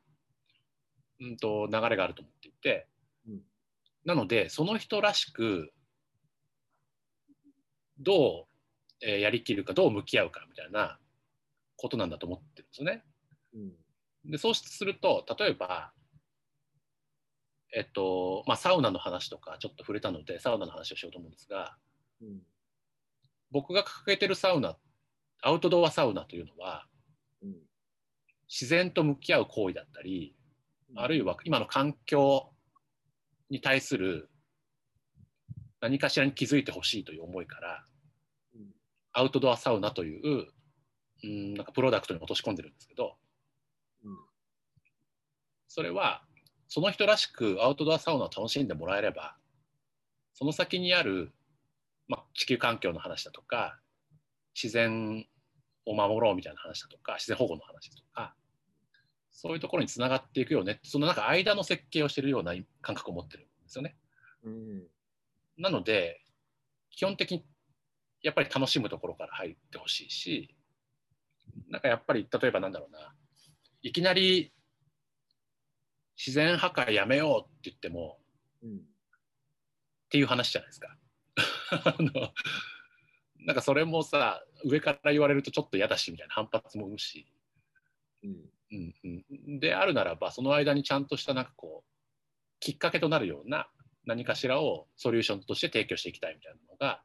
[1.20, 2.88] うんと、流れがあると思っていて、
[3.28, 3.40] うん
[4.04, 5.72] なので、その人らしく、
[8.00, 8.48] ど
[9.02, 10.98] う、えーやりきるか、どう向き合うかみたいな
[11.76, 13.04] ことなんだと思ってるんですよね。
[13.54, 13.72] うん
[14.28, 15.92] でそうすると例えば
[17.72, 21.76] えっとまあサウナの話とかちょっと触れたのでサウナの話をしようと思うんですが
[22.20, 22.42] うん。
[23.50, 24.76] 僕が掲げてるサウナ
[25.42, 26.86] アウトドアサウナというのは
[27.42, 27.54] うん。
[28.48, 30.34] 自然と向き合う行為だったり
[30.94, 32.52] あるいは今の環境
[33.50, 34.30] に対する
[35.80, 37.84] 何かしらに気づいてほしいという思いから
[38.54, 38.74] うん。
[39.12, 40.46] アウトドアサウナという
[41.24, 43.16] うんなんかプロダクトに落とし込んでるんですけど
[44.04, 44.16] うん。
[45.68, 46.25] それは
[46.68, 49.36] その人らしくアウトドアサウナを楽しんでもらえれば
[50.34, 51.32] その先にある、
[52.08, 53.78] まあ、地球環境の話だとか
[54.54, 55.24] 自然
[55.86, 58.34] を守ろうみたいな話だとか自然保護の話だとか
[59.30, 63.96] そういうところにつながっていくよねそのなんか間の設計をしているような感覚を持ってるんですよね。
[64.44, 64.82] うん
[65.58, 66.20] なので
[66.90, 67.44] 基本的に
[68.22, 70.54] やっぱり楽しむところから入ってほしいし
[71.68, 73.14] なんかやっぱり例えばなんだろうな
[73.82, 74.52] いきなり
[76.16, 78.18] 自然破壊やめようって言っても
[78.62, 78.76] うん。
[78.76, 78.80] っ
[80.08, 80.96] ていう話じゃないですか。
[81.84, 82.32] あの
[83.40, 87.26] なんかそれもさ上から言われるとちょっと嫌だしみたいな反発も生むし、
[88.22, 88.50] うん。
[88.72, 91.90] うんうん、であるならばその間にちゃんとしたなんかこう
[92.58, 93.70] きっかけとなるような
[94.06, 97.04] 何かしらをソリューションとして提供していきたいみたいなのが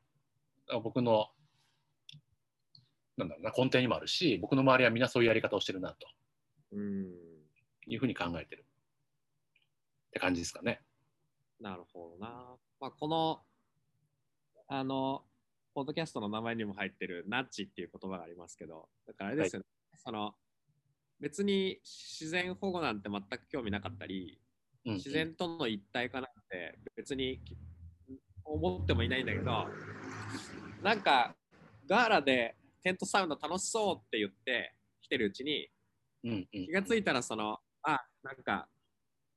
[0.82, 1.30] 僕の
[3.18, 6.08] なんだろうな根底にもあるし僕の周りはみんなそういうやり方をしてるなと。
[6.72, 7.32] うん。
[7.88, 8.66] いうふうに考えてる
[10.12, 10.82] って感じですかね。
[11.62, 12.58] なるほどな。
[12.82, 13.40] まあ、この、
[14.68, 15.24] あの、
[15.74, 20.34] ポッドキャストの名前にも入ってるナッチっていう言葉がありますけど、だからあれですよね、その、
[21.22, 24.38] 別に自然保護なんて全く興味なかったり、
[24.84, 27.40] うん自然との一体化なんて別に
[28.44, 29.68] 思ってもいないんだけど、
[30.82, 31.36] なんか、
[31.88, 35.70] ガーラでテントサウナ楽しそうって言って来てるうちに、
[36.24, 38.68] うんうん気がついたらそのあなんか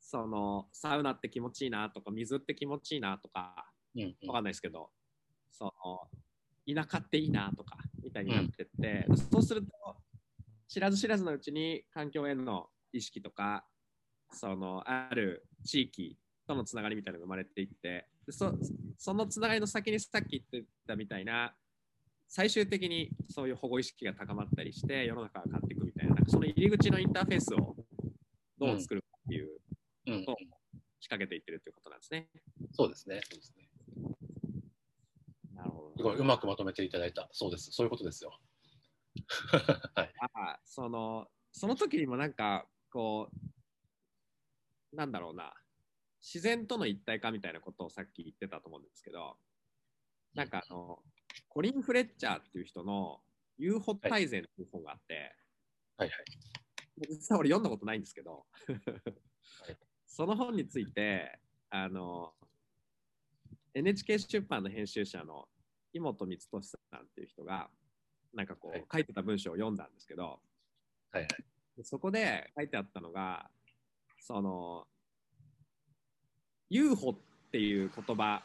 [0.07, 4.29] そのサウナって気持ちいいなとか水って気持ちいいなとかうんうん。
[4.29, 4.91] わかんないですけど
[5.51, 5.73] その
[6.67, 9.69] 田舎っていいなとかみたいになってって、そうすると
[10.69, 13.65] 知らず知らずのうちに環境への意識とか
[14.31, 18.53] そのある地域とのつながりみたいなのが生まれていってでそ
[18.99, 21.55] そのつながりの先にさっき言ってたみたいな
[22.29, 27.77] 最終的にそういう保護意識が高まったりして世の中が変わっていくみたいななんかその入り口のインターフェースを
[28.59, 29.49] どう作るかっていう
[30.07, 30.37] うんそう
[31.01, 32.29] 仕掛けていってるっていうことなんですね。
[32.73, 33.21] そうですね。
[33.31, 33.69] そうですね。
[35.55, 37.29] なるほすごいうまくまとめていただいた。
[37.33, 37.71] そうです。
[37.73, 38.39] そういうことですよ。
[39.95, 40.13] はい。
[40.35, 43.29] あそのその時にもなんかこ
[44.93, 45.53] うなんだろうな
[46.23, 49.37] 自然との一体化みたいなことをさっき言ってたと思うんですけど
[50.33, 51.03] なんかあの
[51.49, 53.21] コリン・フレッチャーっていう人の
[53.59, 55.37] UFO 大全っていう本があって、
[55.97, 56.25] はいはい。
[57.09, 58.73] 実は俺読んだことないんですけど、い
[60.15, 62.31] その本についてあの
[63.75, 65.49] NHK 出版の編集者の
[65.93, 67.69] 井本光俊さんっていう人が
[68.33, 70.39] なんかこう、はい書いてた文章を読んだんですけど
[71.11, 71.29] はいはい。
[71.77, 73.51] でそこで書いてあったのが
[74.21, 74.87] その
[76.71, 77.17] UFO っ
[77.51, 78.45] ていう言葉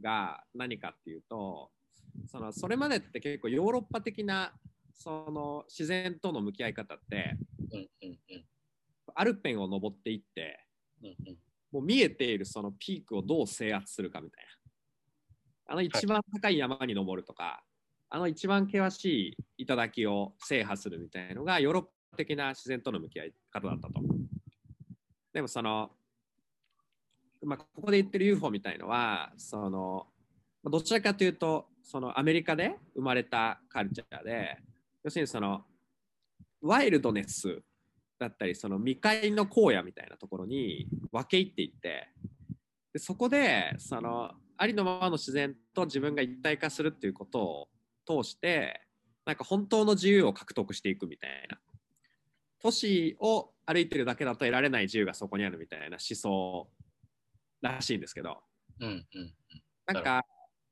[0.00, 1.70] が何かっていうと
[2.26, 4.52] そのそれまでって結構ヨーロッパ的な
[4.92, 7.36] その自然との向き合い方って
[7.72, 8.44] うんうんうん。
[9.16, 10.62] アルペンを登っていって。
[11.72, 17.64] もう見えているそのピークをどう制圧するかみたいなあの一番高い山に登るとか、
[18.08, 24.00] あの一番険しい頂を制覇するみたいのがヨーロッパ的な自然との向き合い方だったと。
[25.34, 25.90] でもその、
[27.42, 30.06] まあ、ここで言ってる UFO みたいのはその
[30.62, 34.56] まあどちらかというとそのアメリカで生まれたカルチャーで
[35.02, 35.64] 要するにその
[36.62, 37.60] ワイルドネス
[38.18, 42.08] だったりその未開の荒野みたいなところに分け入っていって
[42.92, 47.68] でそこでそのありのままの自然と自分が一体化するっていうこと
[48.08, 48.80] を通して
[49.26, 51.58] なんか本当の自由を獲得していくみたいな。
[52.62, 56.68] 都市を歩いてるだけだと得られない自由がそこにあるみたいな思想
[57.60, 58.38] らしいんですけど。
[58.80, 59.34] うんうん。
[59.86, 60.22] なんか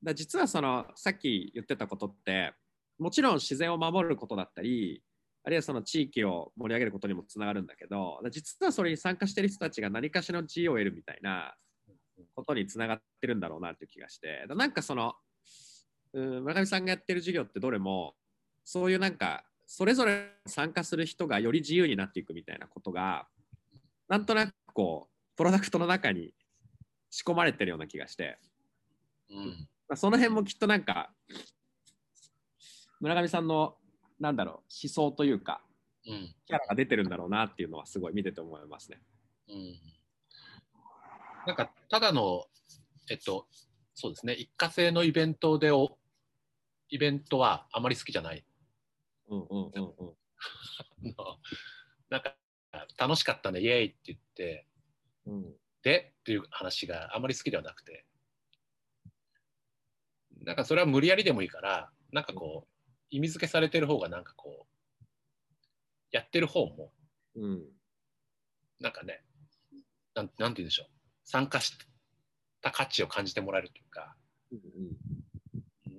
[0.03, 2.53] だ実はそのさっき言ってたことって
[2.97, 5.03] もちろん自然を守ることだったり
[5.45, 11.53] あるいはその地域を盛り上げることにもつながるんだけど実はそれに参加してる人たちが何かしらの自由を得るみたいな
[12.35, 15.13] ことにつながってるんだろうなっていう気がしてだなんかその
[16.13, 18.15] うん村上さんがやってる授業ってどれも
[18.63, 23.27] そういうなんかそれぞれ参加する人がより自由になっていくみたいなことが
[24.09, 26.33] なんとなくこうプロダクトの中に
[27.11, 28.39] 仕込まれてるような気がして。
[29.29, 29.67] うん。
[29.87, 31.11] まあ、その辺もきっとなんか
[32.99, 33.75] 村上さんの
[34.19, 35.61] なんだろう思想というか
[36.07, 36.35] うん。
[36.45, 39.01] キャラが出てるんだろうなっていうのはすごい見てて思いますね。
[39.49, 39.75] うん。
[41.47, 42.45] なんか、ただの、
[43.09, 43.47] えっと、
[43.93, 45.97] そうですね、一過性のイベントでお、
[46.89, 48.45] イベントはあまり好きじゃない。
[49.29, 50.13] うんうんうんうん。
[52.09, 52.35] なんか、
[52.97, 54.67] 楽しかったね、イエーイって言って、
[55.25, 58.07] うんでっていう話があまり好きではなくて、
[60.43, 62.74] なんかそれは無理やりでもいいから、なんかこう、
[63.15, 64.67] 意味付けされてる方がなんかこ
[65.01, 65.05] う、
[66.11, 66.91] やってる方も、
[67.35, 67.63] うん。
[68.81, 69.23] なんかね、
[70.13, 70.87] なんなんて言うんでしょう、
[71.23, 71.77] 参加し
[72.61, 74.15] た価値を感じてもらえるというか、
[74.51, 74.59] うん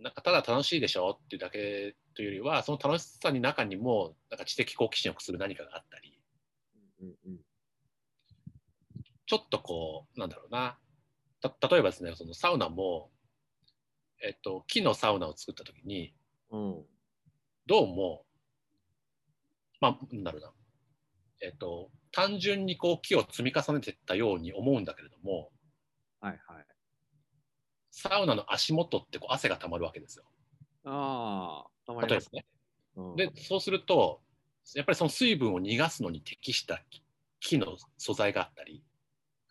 [0.03, 6.21] なんかただ楽しいでしょっていうだけというよりは、その楽しさに中にも、なんか知的好奇心をくする何かがあったり、
[7.01, 7.39] うんうん。
[9.27, 10.79] ちょっとこう、なんだろうな、
[11.41, 13.11] た例えばですね、そのサウナも、
[14.23, 16.15] えっと、木のサウナを作った時に、
[16.51, 16.85] うん
[17.69, 18.25] どうも、
[19.81, 20.53] まあ、なんだろうな、
[21.43, 25.51] えっと、単純にこう木を積み重ねていったように思うんだけれども、
[26.21, 26.67] はいはい。
[27.91, 30.25] サウナの足元ってこう汗がたまるわけですよ。
[30.85, 32.47] ああ、たまりますね。
[32.95, 34.21] うんで、そうすると、
[34.77, 36.81] やっぱりその水分を逃がすのに適した
[37.41, 38.85] 木の素材があったり、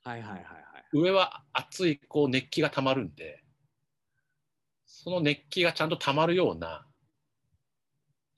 [0.04, 0.46] はいはいはいはい。
[0.94, 3.44] 上は熱いこう熱気がたまるんで、
[4.86, 6.88] その熱気がちゃんとたまるような、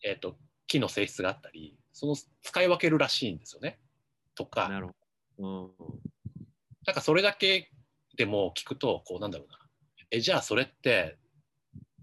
[0.03, 3.79] えっ、と、木の性質があったり、その使い分けるらしいんですよね。
[4.35, 4.93] とか、なるほ
[5.39, 5.71] ど。
[6.85, 7.71] なんかそれだけ
[8.15, 9.59] でも聞くと、こうなんだろうな。
[10.11, 11.17] え、じゃあそれって、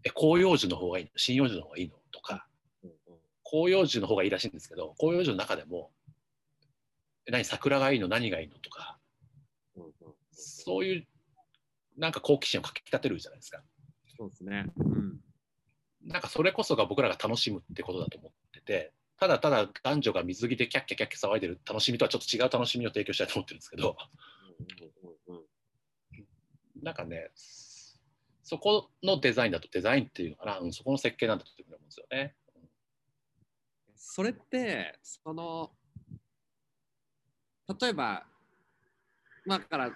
[0.05, 1.11] え、広葉樹の方がいいの？
[1.17, 1.95] 針葉樹の方がいいの？
[2.13, 2.47] とか、
[2.83, 2.97] うんうん。
[3.45, 5.91] 広葉樹の方がいいらしいんですけど、広葉樹の中でも、
[7.27, 8.09] え何、桜がいいの？
[8.09, 8.59] 何がいいの？
[8.59, 8.99] とか、
[9.77, 9.93] うんうん
[10.37, 11.07] そういう
[11.97, 13.63] なんか好奇心をかき立てるじゃないですか。
[14.17, 14.67] そうですね。
[14.77, 15.21] うん
[16.07, 23.97] なんかそれこそが僕らが楽しむってことだと思ってて、ただただ男女が水着でキャッキャキャッキャ騒いでる楽しみとはちょっと違う楽しみを提供したいと思ってるんですけど、
[25.29, 25.45] うんうんうん
[26.83, 27.31] なんかね、
[28.43, 32.35] そこのデザインだとデザインっていうのかな、うん、そこの設計なんだと思うんですよね。
[33.97, 35.71] それってその
[37.81, 38.27] 例えば
[39.47, 39.91] まあだから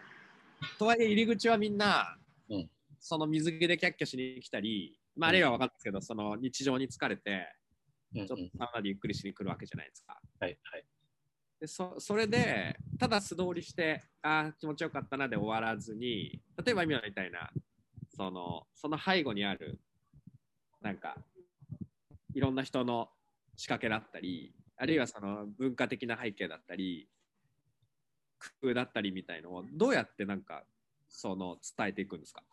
[0.78, 2.16] とはいえ入り口はみんな、
[2.48, 7.48] うんその水着でキャッキャしに来たりまあ、あるいは分かんないですけど、その日常に疲れて、
[8.14, 10.20] ちょっとサウナでゆっくりしに来るわけじゃないですか。
[10.40, 10.84] はいはい。
[11.60, 17.50] でそそれで、ただ素通りして、ああ、気持ちよかったなで終わらずに、例えば今みたいな、
[18.10, 19.80] そのその背後にある、
[20.80, 21.18] なんか、
[22.34, 23.10] いろんな人の
[23.56, 27.10] 仕掛けだったり、あるいはその文化的な背景だったり、
[28.62, 30.64] 工夫だったりみたいのを、どうやってなんか、
[31.08, 32.44] その伝えていくんですか？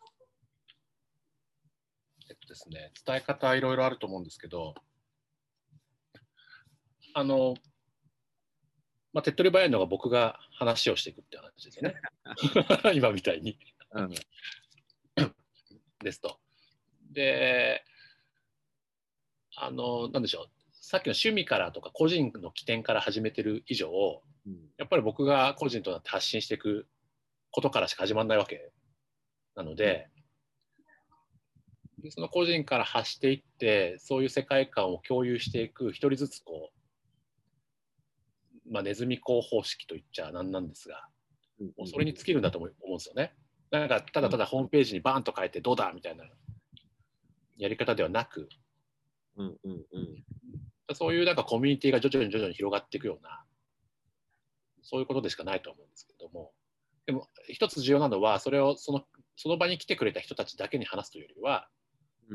[2.28, 4.74] えっとですね、伝え方いろいろあると思うんですけど、
[7.14, 7.54] あの、
[9.12, 11.94] まあ、手っ取り早いのが僕が話をしていくっていう話ですよね。
[12.94, 13.58] 今みたいに。
[13.92, 14.10] うん。
[16.00, 16.38] ですと。
[17.12, 17.82] で、
[19.56, 26.86] あの、なんでしょう、さっきの趣味からとか個人の起点から始めてる以上、うんやっぱり僕が個人となって発信していく
[27.50, 28.70] ことからしか始まらないわけ
[29.56, 30.08] なので、
[32.06, 36.70] でその個人から発していって、そういう世界観を共有していく、一人ずつこ
[38.68, 41.08] う、まあ、ネズミ講方式といっちゃなんなんですが、
[41.76, 43.34] もうそれに尽きるんだと思うんですよね。
[43.72, 46.24] なんかただただホームページにバーンと書いてどうだみたいな
[47.56, 48.48] やり方ではなく、
[49.36, 53.42] うんうんうんそういうなんかコミュニティが徐々に徐々に広がっていくような、
[54.82, 56.52] そういうことでしかないと思うんですけども、
[57.06, 59.04] でも一つ重要なのは、それをその
[59.36, 61.75] その場に来てくれた人たちだけに話すというよりは、うん。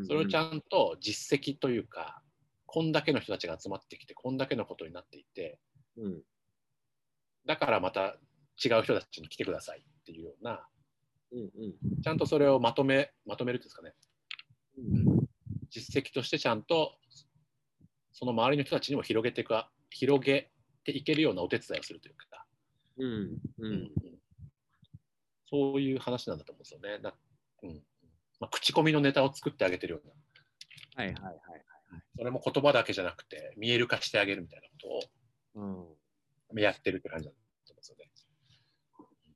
[0.06, 2.22] それをちゃんと実績というか、
[2.66, 5.60] こんだけの人たちが集まってきて、こんだけのことになっていて、
[5.98, 6.22] うん。
[7.46, 8.18] だからまた
[8.64, 10.66] 違う人たちに来てくださいっていうような、
[11.32, 12.02] うんうん。
[12.02, 13.94] ちゃんとそれをまとめ、まとめるんですかね、
[14.78, 15.28] うん。
[15.70, 16.98] 実績としてちゃんと
[18.14, 19.54] その周りの人たちにも広げていく
[19.90, 20.52] 広げ
[20.86, 22.46] ていけるようなお手伝いをするというか、
[22.98, 23.92] うんうん。
[25.50, 27.00] そういう話なんだと思うんですよね。
[27.02, 27.14] だ
[27.64, 27.84] うん
[28.42, 30.08] まあ、口コミのネタを作ってあげてるよう
[30.98, 31.36] な、はいはいはい
[32.18, 35.10] それも言葉だけじゃなくて見える化してあげるみたいなこ
[35.56, 35.74] とうん。
[36.58, 38.12] をやってるって感じだと思うんですよね。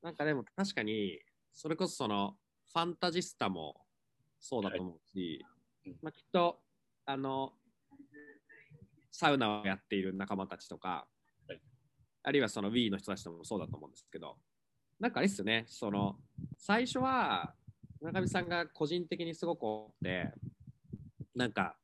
[0.01, 1.20] なんかでも確かに
[1.53, 2.36] それこそその
[2.72, 3.76] ファンタジスタも
[4.39, 5.91] そうだと思うし、はい。
[5.91, 5.97] うん。
[6.01, 6.60] まあ、きっと
[7.06, 7.53] あの
[9.12, 11.08] サウナをやっている仲間たちとか、
[11.47, 11.62] はい。
[12.24, 14.38] あるいはその Wii の人たちともそうだと思うんですけど
[14.99, 16.16] なんかあれですよねその
[16.58, 17.53] 最初は
[18.02, 20.32] 村上さんが個人的にすごく多くて
[21.36, 21.76] なんか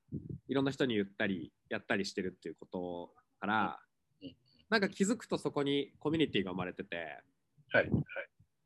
[0.48, 3.80] いろんな人に言ったりやったりしてるっていうことから、
[4.22, 4.36] うん。
[4.70, 6.96] なんか気づくとそこにコミュニティが生まれてて
[7.72, 7.92] はい、はい。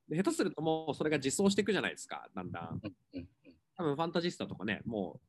[0.09, 2.81] で下手するともうそれが実装していくじゃないですかだんだん。
[3.77, 5.19] 多分ファンタジスタとかねも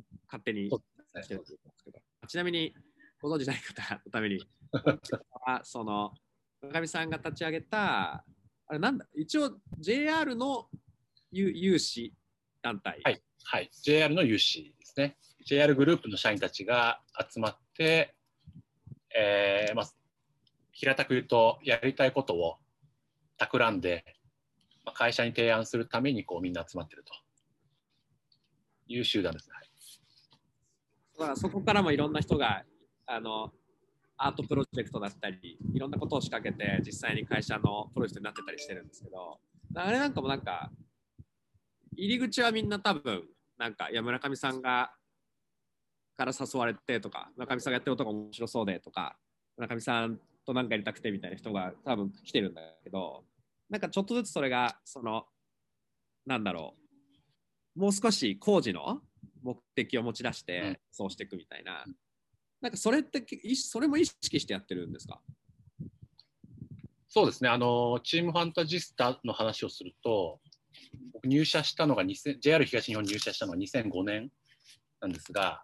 [0.00, 1.98] う勝手にしてるんですけど。
[2.28, 2.74] ちなみに
[3.20, 4.40] ご存知ない方 のために
[5.46, 6.14] あ その
[6.62, 8.24] 村上さんが立ち上げた
[8.66, 10.68] あれなんだ一応 JR の
[11.32, 12.12] 有有志
[12.62, 13.22] 団体、はい。
[13.44, 15.16] はい、JR の有志ですね。
[15.44, 17.00] JR グループの社員たちが
[17.30, 18.14] 集まって、
[19.16, 19.90] えーまあ、
[20.72, 22.58] 平たく言うと、やりたいことを
[23.38, 24.04] 企んで、
[24.84, 27.12] まあ、会社に提案するためにこうみんな集まってると。
[28.88, 29.54] いう集団ですね。
[29.54, 29.70] はい。
[31.18, 32.64] だからそこからもいろんな人が
[33.06, 33.52] あの
[34.16, 39.38] アートプロジェクトだったりいろんなことを仕掛けて実際に会社のプロジェクトになってたりしてるんですけど
[39.74, 40.70] あれなんかもなんか
[41.96, 43.24] 入り口はみんな多分
[43.58, 44.92] なんかいや村上さんが
[46.16, 49.16] から誘われてとか村上さんがやってることが面白そうでとか
[49.56, 53.24] 村上さんと何かやりたくてみたいな人が多分来てるんだけど
[53.68, 55.24] なんかちょっとずつそれがその
[56.26, 56.74] なんだろ
[57.76, 59.00] うもう少し工事の
[59.42, 60.46] 目的を持ち出しうん。
[60.46, 61.84] てそうしていくみたいな、
[62.60, 65.20] なんかそれっていそれも意識してやってるんですか？
[67.08, 67.48] そうですね。
[67.48, 70.40] あの、チームファンタジスタの話をすると、
[71.12, 74.30] 僕入社したのが2000 JR 東日本入社したのが2005年
[75.00, 75.62] なんですが、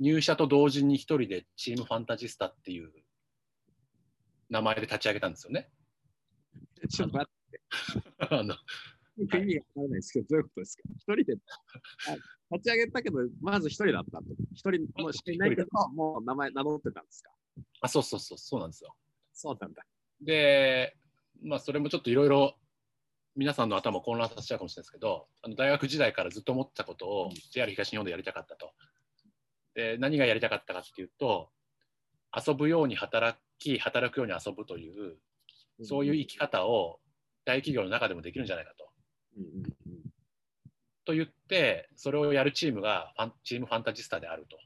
[0.00, 2.92] 入社と同時に一人でチームファンタジスタっていう
[4.50, 5.68] 名前で立ち上げたんですよね。
[6.90, 7.30] ちょっと待
[8.30, 8.58] あのっ
[9.30, 10.82] て、 意味がわからないですけど、どういうことですか？
[10.94, 11.34] 一人で
[12.08, 12.16] あ
[12.56, 17.32] 立ち上げたけど、まず一人だったって一人もしかいないけど、もう名前名乗ってたんですか？
[17.80, 18.94] あそうそうそう、そうなんですよ。
[19.32, 19.84] そうなんだ。
[20.20, 20.96] で、
[21.42, 22.58] まあ、それもちょっといろいろ
[23.36, 28.72] 皆さんの頭を混乱させちゃうかもしれないですけど、あの大学時代からずっと思ってたことを JR 東日本でやりたかったと。
[29.74, 31.50] で、何がやりたかったかっていうと、
[32.34, 35.18] 遊ぶように働き、働くように遊ぶという、
[35.82, 36.98] そういう生き方を
[37.44, 38.88] 大企業の中でもできるんじゃないかと。
[39.36, 40.02] うんうんうん。
[41.04, 44.58] と言って、それをやるチームがファンチームファンタジスタであると。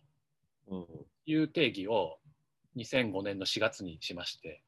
[0.68, 0.87] うん
[1.27, 2.18] いう定義を
[2.77, 4.62] 2005年の4月にしまして、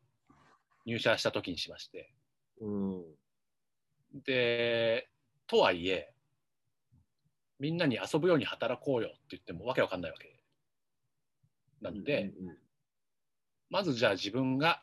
[0.87, 2.13] 入社した時にしまして、
[2.61, 3.05] うん
[4.15, 5.09] で、
[5.47, 6.13] とはいえ、
[7.59, 10.43] みんなに遊ぶように働こうよって言ってもわけわかんないわけ
[11.81, 12.57] なので、うんうん
[13.71, 14.83] まずじゃあ自分が、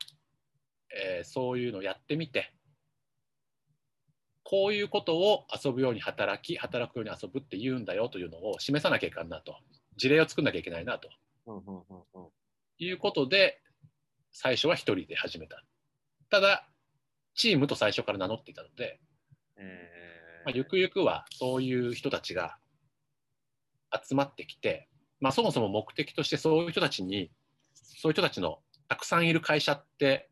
[0.91, 2.51] えーそういうのをやってみて
[4.41, 9.57] こういうことを遊ぶように働き働くように遊ぶって言うんだよというのを示さなきゃいけないなと。
[9.95, 11.07] 事例を作んなきゃいけないなと。
[11.45, 12.30] うんうんうんうん
[12.80, 13.61] いうことで
[14.32, 15.63] 最初は一人で始めた。
[16.32, 16.67] ただ
[17.36, 19.09] チームと最初から名乗っていたので、えー
[20.45, 22.57] まあ、ゆくゆくはそういう人たちが
[23.91, 24.88] 集まってきて、
[25.20, 27.32] まあ、そもそも目的としてそういう人たちに
[27.74, 30.30] そういう人たちのたくさんいる会社って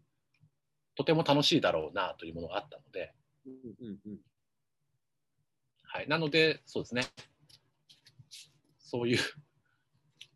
[0.95, 3.13] とても楽しいだろうなというものがあったので、
[3.45, 3.53] うん
[3.87, 4.17] うんうん。
[5.83, 7.03] はい、なのでそうですね。
[8.79, 9.17] そういう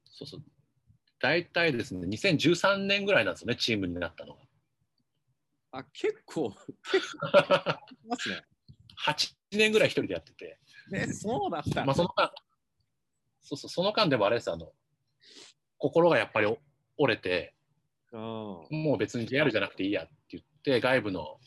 [0.05, 0.43] そうそう。
[1.19, 4.39] 大体ですね2013年ぐらいなんですよねチームになったのが。
[5.71, 6.53] あ結構
[6.91, 7.27] 結構。
[8.07, 8.43] ますね。
[8.97, 11.85] 8年ぐらい一人でやってて、ねそうだった。
[11.85, 12.33] まあ、その間
[13.41, 14.71] そうそうその間でもあれですあの
[15.77, 16.57] 心がやっぱりお
[16.97, 17.55] 折れて
[18.11, 21.37] うんもう別に JR じゃなくていいやって言って外部の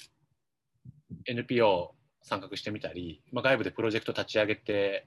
[1.26, 5.06] NPO 参画してみたり、まあ、外部でプロジェクト立ち上げて、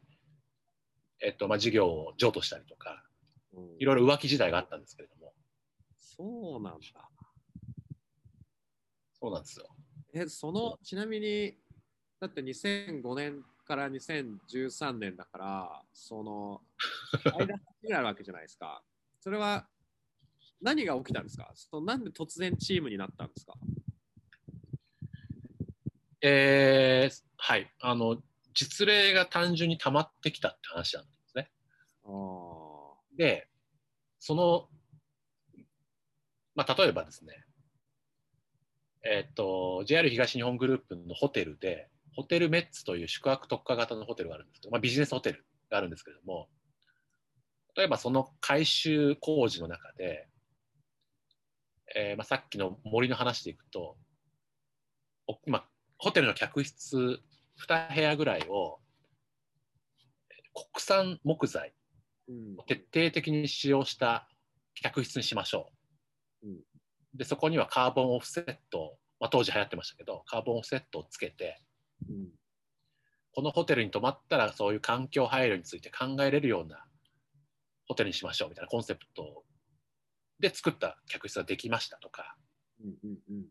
[1.20, 3.04] えっとまあ、事業を譲渡したりとか
[3.54, 5.34] うんいろいろ浮気時代があったんですけれども
[6.18, 6.80] そうなんだ。
[9.20, 9.68] そうなんですよ。
[10.14, 11.58] え、その、ちなみに、
[12.20, 16.61] だって2005年から2013年だから、その、
[17.38, 17.45] 間
[17.84, 18.84] になるわけじゃないですか。
[19.20, 19.68] それは、
[20.61, 21.51] 何が起きたんですか？
[21.53, 23.53] そのなんで突然チームになったんですか？
[26.22, 28.18] えーはいあの
[28.55, 31.51] 実例が単純に溜まってきたって話なんですね。
[32.05, 32.97] ああ。
[33.15, 33.47] で
[34.20, 34.68] その、
[36.55, 37.45] まあ、例えばですね
[39.03, 41.88] えっ、と JR 東日本グループのホテルで
[42.18, 46.47] ホテルメッツという宿泊特化型のホテルがあるんですけど、まあ、ビジネスホテルがあるんですけれども
[47.76, 50.28] 例えばその改修工事の中で、
[51.95, 53.97] えーまあ、さっきの森の話でいくと
[55.28, 55.63] お今
[55.99, 57.20] ホテルの客室
[57.68, 58.80] 2部屋ぐらいを
[60.32, 61.72] えー国産木材
[62.30, 64.28] うん徹底的に使用した
[64.74, 65.70] 客室にしましょ
[66.41, 66.47] う。
[66.47, 66.57] うん
[67.13, 71.61] でそこにはカーボンオフセット、まあ、当時流行ってましたけどカーボンオフセットをつけて
[72.10, 72.28] うん。
[73.34, 76.86] このホテルに泊まったらそういう環境配慮について考えれるような
[77.88, 79.43] ホテルにしましょうみたいなコンセプト
[80.39, 82.36] で作った客室ができましたとか。
[82.84, 83.45] うんうんうん。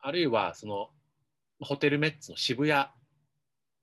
[0.00, 0.90] あるいはその
[1.60, 2.86] ホテルメッツの渋谷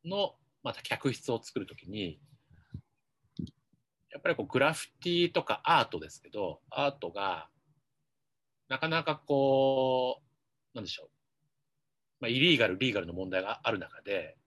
[0.06, 2.20] のまた客室を作るときに
[4.12, 7.50] やっぱりこうグラフィティとかアートですけどアートが
[8.68, 11.10] なかなかこうなんでしょう、
[12.20, 14.38] まあ、イリーガルリーガルの問題がある中で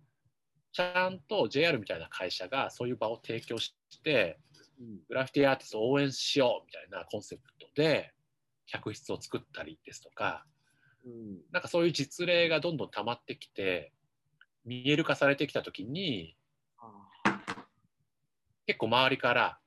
[0.73, 4.39] ちゃんと JR みたいな会社がそういう場を提供して
[4.81, 4.99] うん。
[5.09, 8.12] グラフィティアーティストを応援しようみたいなコンセプトで
[8.66, 10.45] 客室を作ったりですとか
[11.05, 11.39] うん。
[11.53, 13.93] なんかそういう実例がどんどん溜まってきて
[14.64, 16.37] 見える化されてきた時に
[16.79, 17.41] あ
[18.66, 19.59] 結構周りから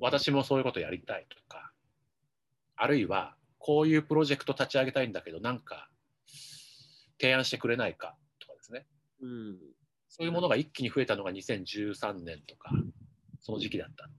[0.00, 1.72] 私もそういうことやりたいとか
[2.76, 5.88] あるいはこういうプロジェクト立ち上げたいんだけどなんか
[7.20, 8.86] 提案してくれないかとかですね。
[9.20, 9.58] うん。
[10.08, 12.70] そういうものが一気に増えたのが2013年とか
[13.40, 14.10] その時期だったっ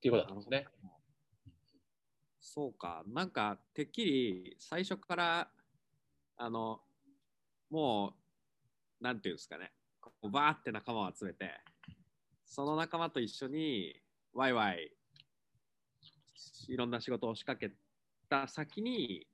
[0.00, 0.66] ていうことだったんですね。
[2.40, 5.50] そうか、なんかてっきり最初から
[6.36, 6.80] あの
[7.70, 8.14] も
[9.00, 11.60] うなんていうんですかね、こうバーって仲間を集めて、
[12.44, 14.00] その仲間と一緒に
[14.32, 14.92] ワイワイ
[16.68, 17.74] いろんな仕事を仕掛け
[18.28, 19.26] た先に、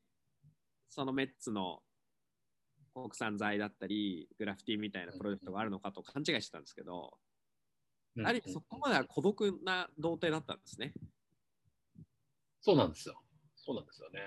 [0.88, 1.82] そのメッツの
[3.02, 7.12] 国産材だったり、グラフィティみたいなプロジェクトがあるのかと勘違いしてたんですけど、
[8.16, 10.92] うんある意味そこまでは孤独な童貞だったんですね。
[12.60, 13.22] そうなんですよ。
[13.56, 14.20] そうなんですよね。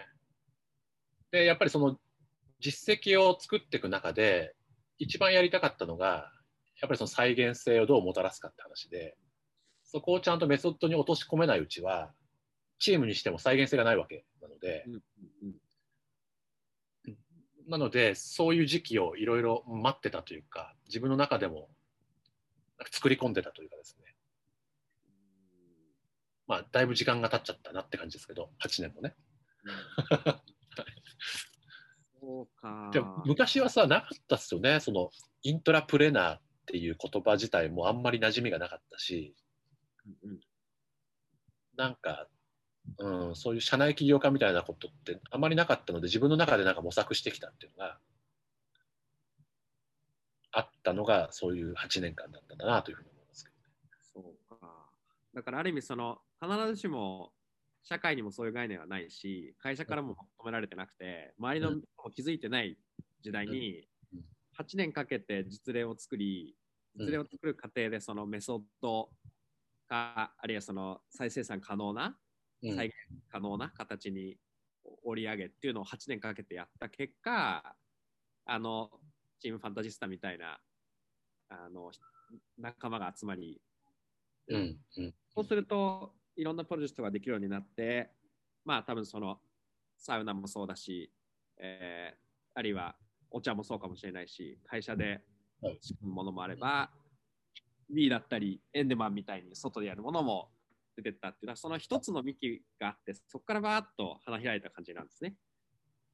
[1.31, 1.99] で、やっぱりその
[2.59, 4.55] 実績を作っていく中で、
[4.97, 6.31] 一番やりたかったのが、
[6.79, 9.17] やっぱりその再現性をどうもたらすかって話で、
[9.83, 12.13] そこをちゃんとメソッドに落とし込めないうちは、
[12.79, 15.01] チームにしても再現性がないわけなので、うんうん
[15.43, 15.60] うん
[17.71, 21.69] なので、そういう時期をいろいろ待ってたというか、自分の中でも
[22.91, 24.13] 作り込んでたというかですね、
[26.47, 29.15] まあ、だいぶ時間が経っちゃったなって感じですけど、8年もね。
[32.19, 32.89] そうか。
[32.91, 34.81] でも昔はさなかったっすよね。
[34.81, 35.09] その
[35.43, 39.33] イントラプレナーっていう言葉自体もあんまり馴染みがなかったし。
[40.23, 40.41] うん。
[41.77, 42.27] なんか、
[42.97, 47.97] うん、そういう社内起業家みたいなことってあまりなかったので自分の中でなんか模索してきたっていうのが
[50.51, 54.21] あったのがそういう8年間だったんだなというふうに思いますけど。
[54.23, 54.89] そうか。
[55.33, 57.31] だからある意味その必ずしも
[57.83, 62.77] 社会にもそういう概念はないし会社からも求められてなくて周りの人も気づいてない
[63.21, 64.19] 時代にうん
[64.59, 66.55] 8年かけて実例を作り
[66.97, 69.09] うん実例を作る過程でそのメソッド
[69.87, 72.15] かあるいはその再生産可能なうん
[72.63, 72.95] 再現
[73.31, 74.37] 可能な形に
[75.03, 77.75] 織り上げっていうのを8年かけてやった結果
[78.45, 78.89] あの
[79.39, 80.59] チームファンタジスタみたいな
[81.49, 81.91] あの
[82.57, 83.61] 仲間が集まり
[84.47, 85.13] うんうん。
[85.33, 88.11] そうするといろんなプロジェクトができるようになって
[88.63, 89.39] まあ多分その
[89.97, 91.11] サウナもそうだし、
[91.57, 92.21] えー
[92.53, 92.97] あるいは
[93.29, 95.21] お茶もそうかもしれないし会社で
[95.61, 95.77] はい。
[95.79, 96.89] 仕組むものもあれば
[97.89, 100.49] B だったりエンデマンみたいに外でやるものも
[101.01, 105.35] 出てったっていうのはその一つの幹があってそこからバーッと花開いた感じなんですね。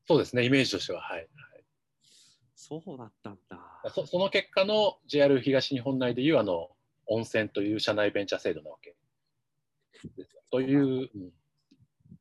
[0.07, 1.01] そうですね、イメージとしては。
[1.01, 1.27] はい
[2.59, 3.59] そうだったんだ。
[3.93, 6.69] そその結果の JR 東日本内でいうあの
[7.05, 8.95] 温泉という社内ベンチャー制度なわけ。
[10.49, 11.31] という、うん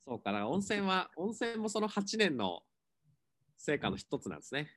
[0.07, 2.63] そうか、だから温泉は、温泉もその8年の
[3.59, 4.71] 成果の一つなんですね。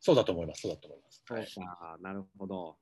[0.00, 0.62] そうだと思います。
[0.62, 1.22] そうだと思います。
[1.28, 2.76] はいか、なるほど。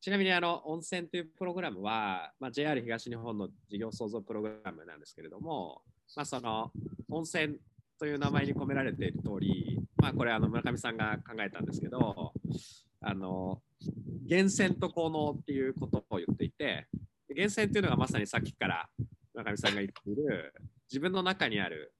[0.00, 5.82] ちなみにあの温泉というプログラムは、まあ、JR 東日本の事業創造プログラムなんですけれども、
[6.16, 6.72] まあ、その
[7.10, 7.56] 温泉
[7.98, 12.32] という名前に込められている通り、まあ、これあの村上さんが考えたんですけど、
[13.02, 13.60] あの
[14.26, 16.86] 源泉と効能っていうことを言っていて、
[17.28, 18.88] 源泉っていうのがまさにさっきから
[19.34, 20.54] 村上さんが言っている
[20.90, 21.92] 自分の中にある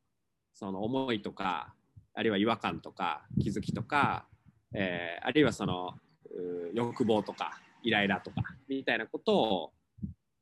[0.54, 1.74] その思いとか、
[2.14, 4.26] あるいは違和感とか気づきとか、
[4.74, 5.94] えーあるいはその
[6.74, 9.72] 欲望とかイライラとかみたいなことを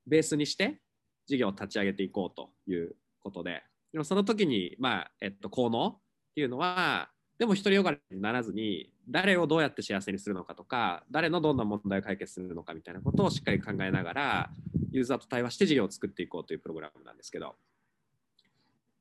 [0.06, 0.80] ベースにして
[1.26, 3.62] 事業を立ち上げていこうということで。
[3.92, 5.98] でもその時に、まあえっと、効能っ
[6.34, 14.50] ていうのはでも独りよがりにならずに誰をどうやって幸せにするのかとか誰のどんな問題を解決するのかみたいなことをしっかり考えながら
[14.90, 17.54] ユーザーと対話して事業を作っていこうというプログラムなんですけど。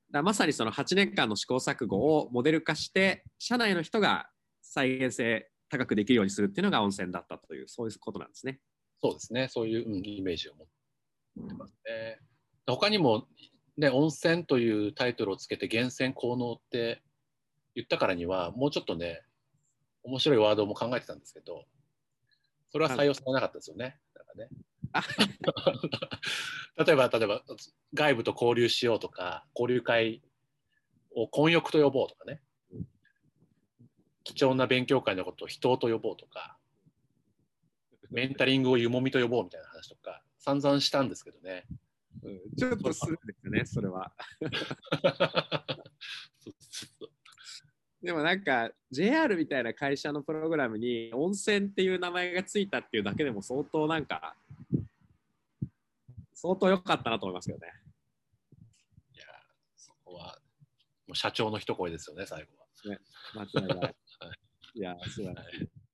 [0.10, 4.30] だまさにその8年間の試行錯誤をモデル化して社内の人が
[4.62, 8.60] 再現性高くできるようにするっていうのが温泉だったというそういうことなんですね。
[9.02, 10.66] そうですね、そういう、うんイメージを持
[11.46, 12.20] ってますね。
[12.66, 13.28] 他にも、
[13.78, 17.04] ね、温泉というタイトルをつけて源泉効能って
[17.76, 19.24] 言ったからには、もうちょっとね、
[20.04, 21.66] 面白いワードも考えてたんですけど、
[22.72, 24.00] それは採用されなかったですよね。
[24.16, 24.50] なんかね
[24.94, 25.04] あ
[26.84, 27.44] 例えば、例えば、
[27.94, 30.22] 外部と交流しようとか、交流会
[31.12, 32.42] を混浴と呼ぼうとかね、
[34.28, 36.58] 貴重な勉強会のことを人と呼ぼうとか、
[38.10, 41.66] メンタリングを湯もみと呼ぼうみたいな話とか、散々したんですけどね。
[42.24, 44.12] うんちょっとするんですよね、それは。
[48.02, 54.36] でもなんか JR みたいな会社のプログラムに温泉っていう名前がついたっていうだけでも相当なんか
[56.34, 57.68] 相当良かったなと思いますけどね。
[59.16, 59.26] いや、
[59.76, 60.38] そこは、
[61.08, 62.68] もう社長の一声ですよね、最後は。
[63.34, 63.96] 間違いない。
[64.78, 65.87] いや、素晴らしい。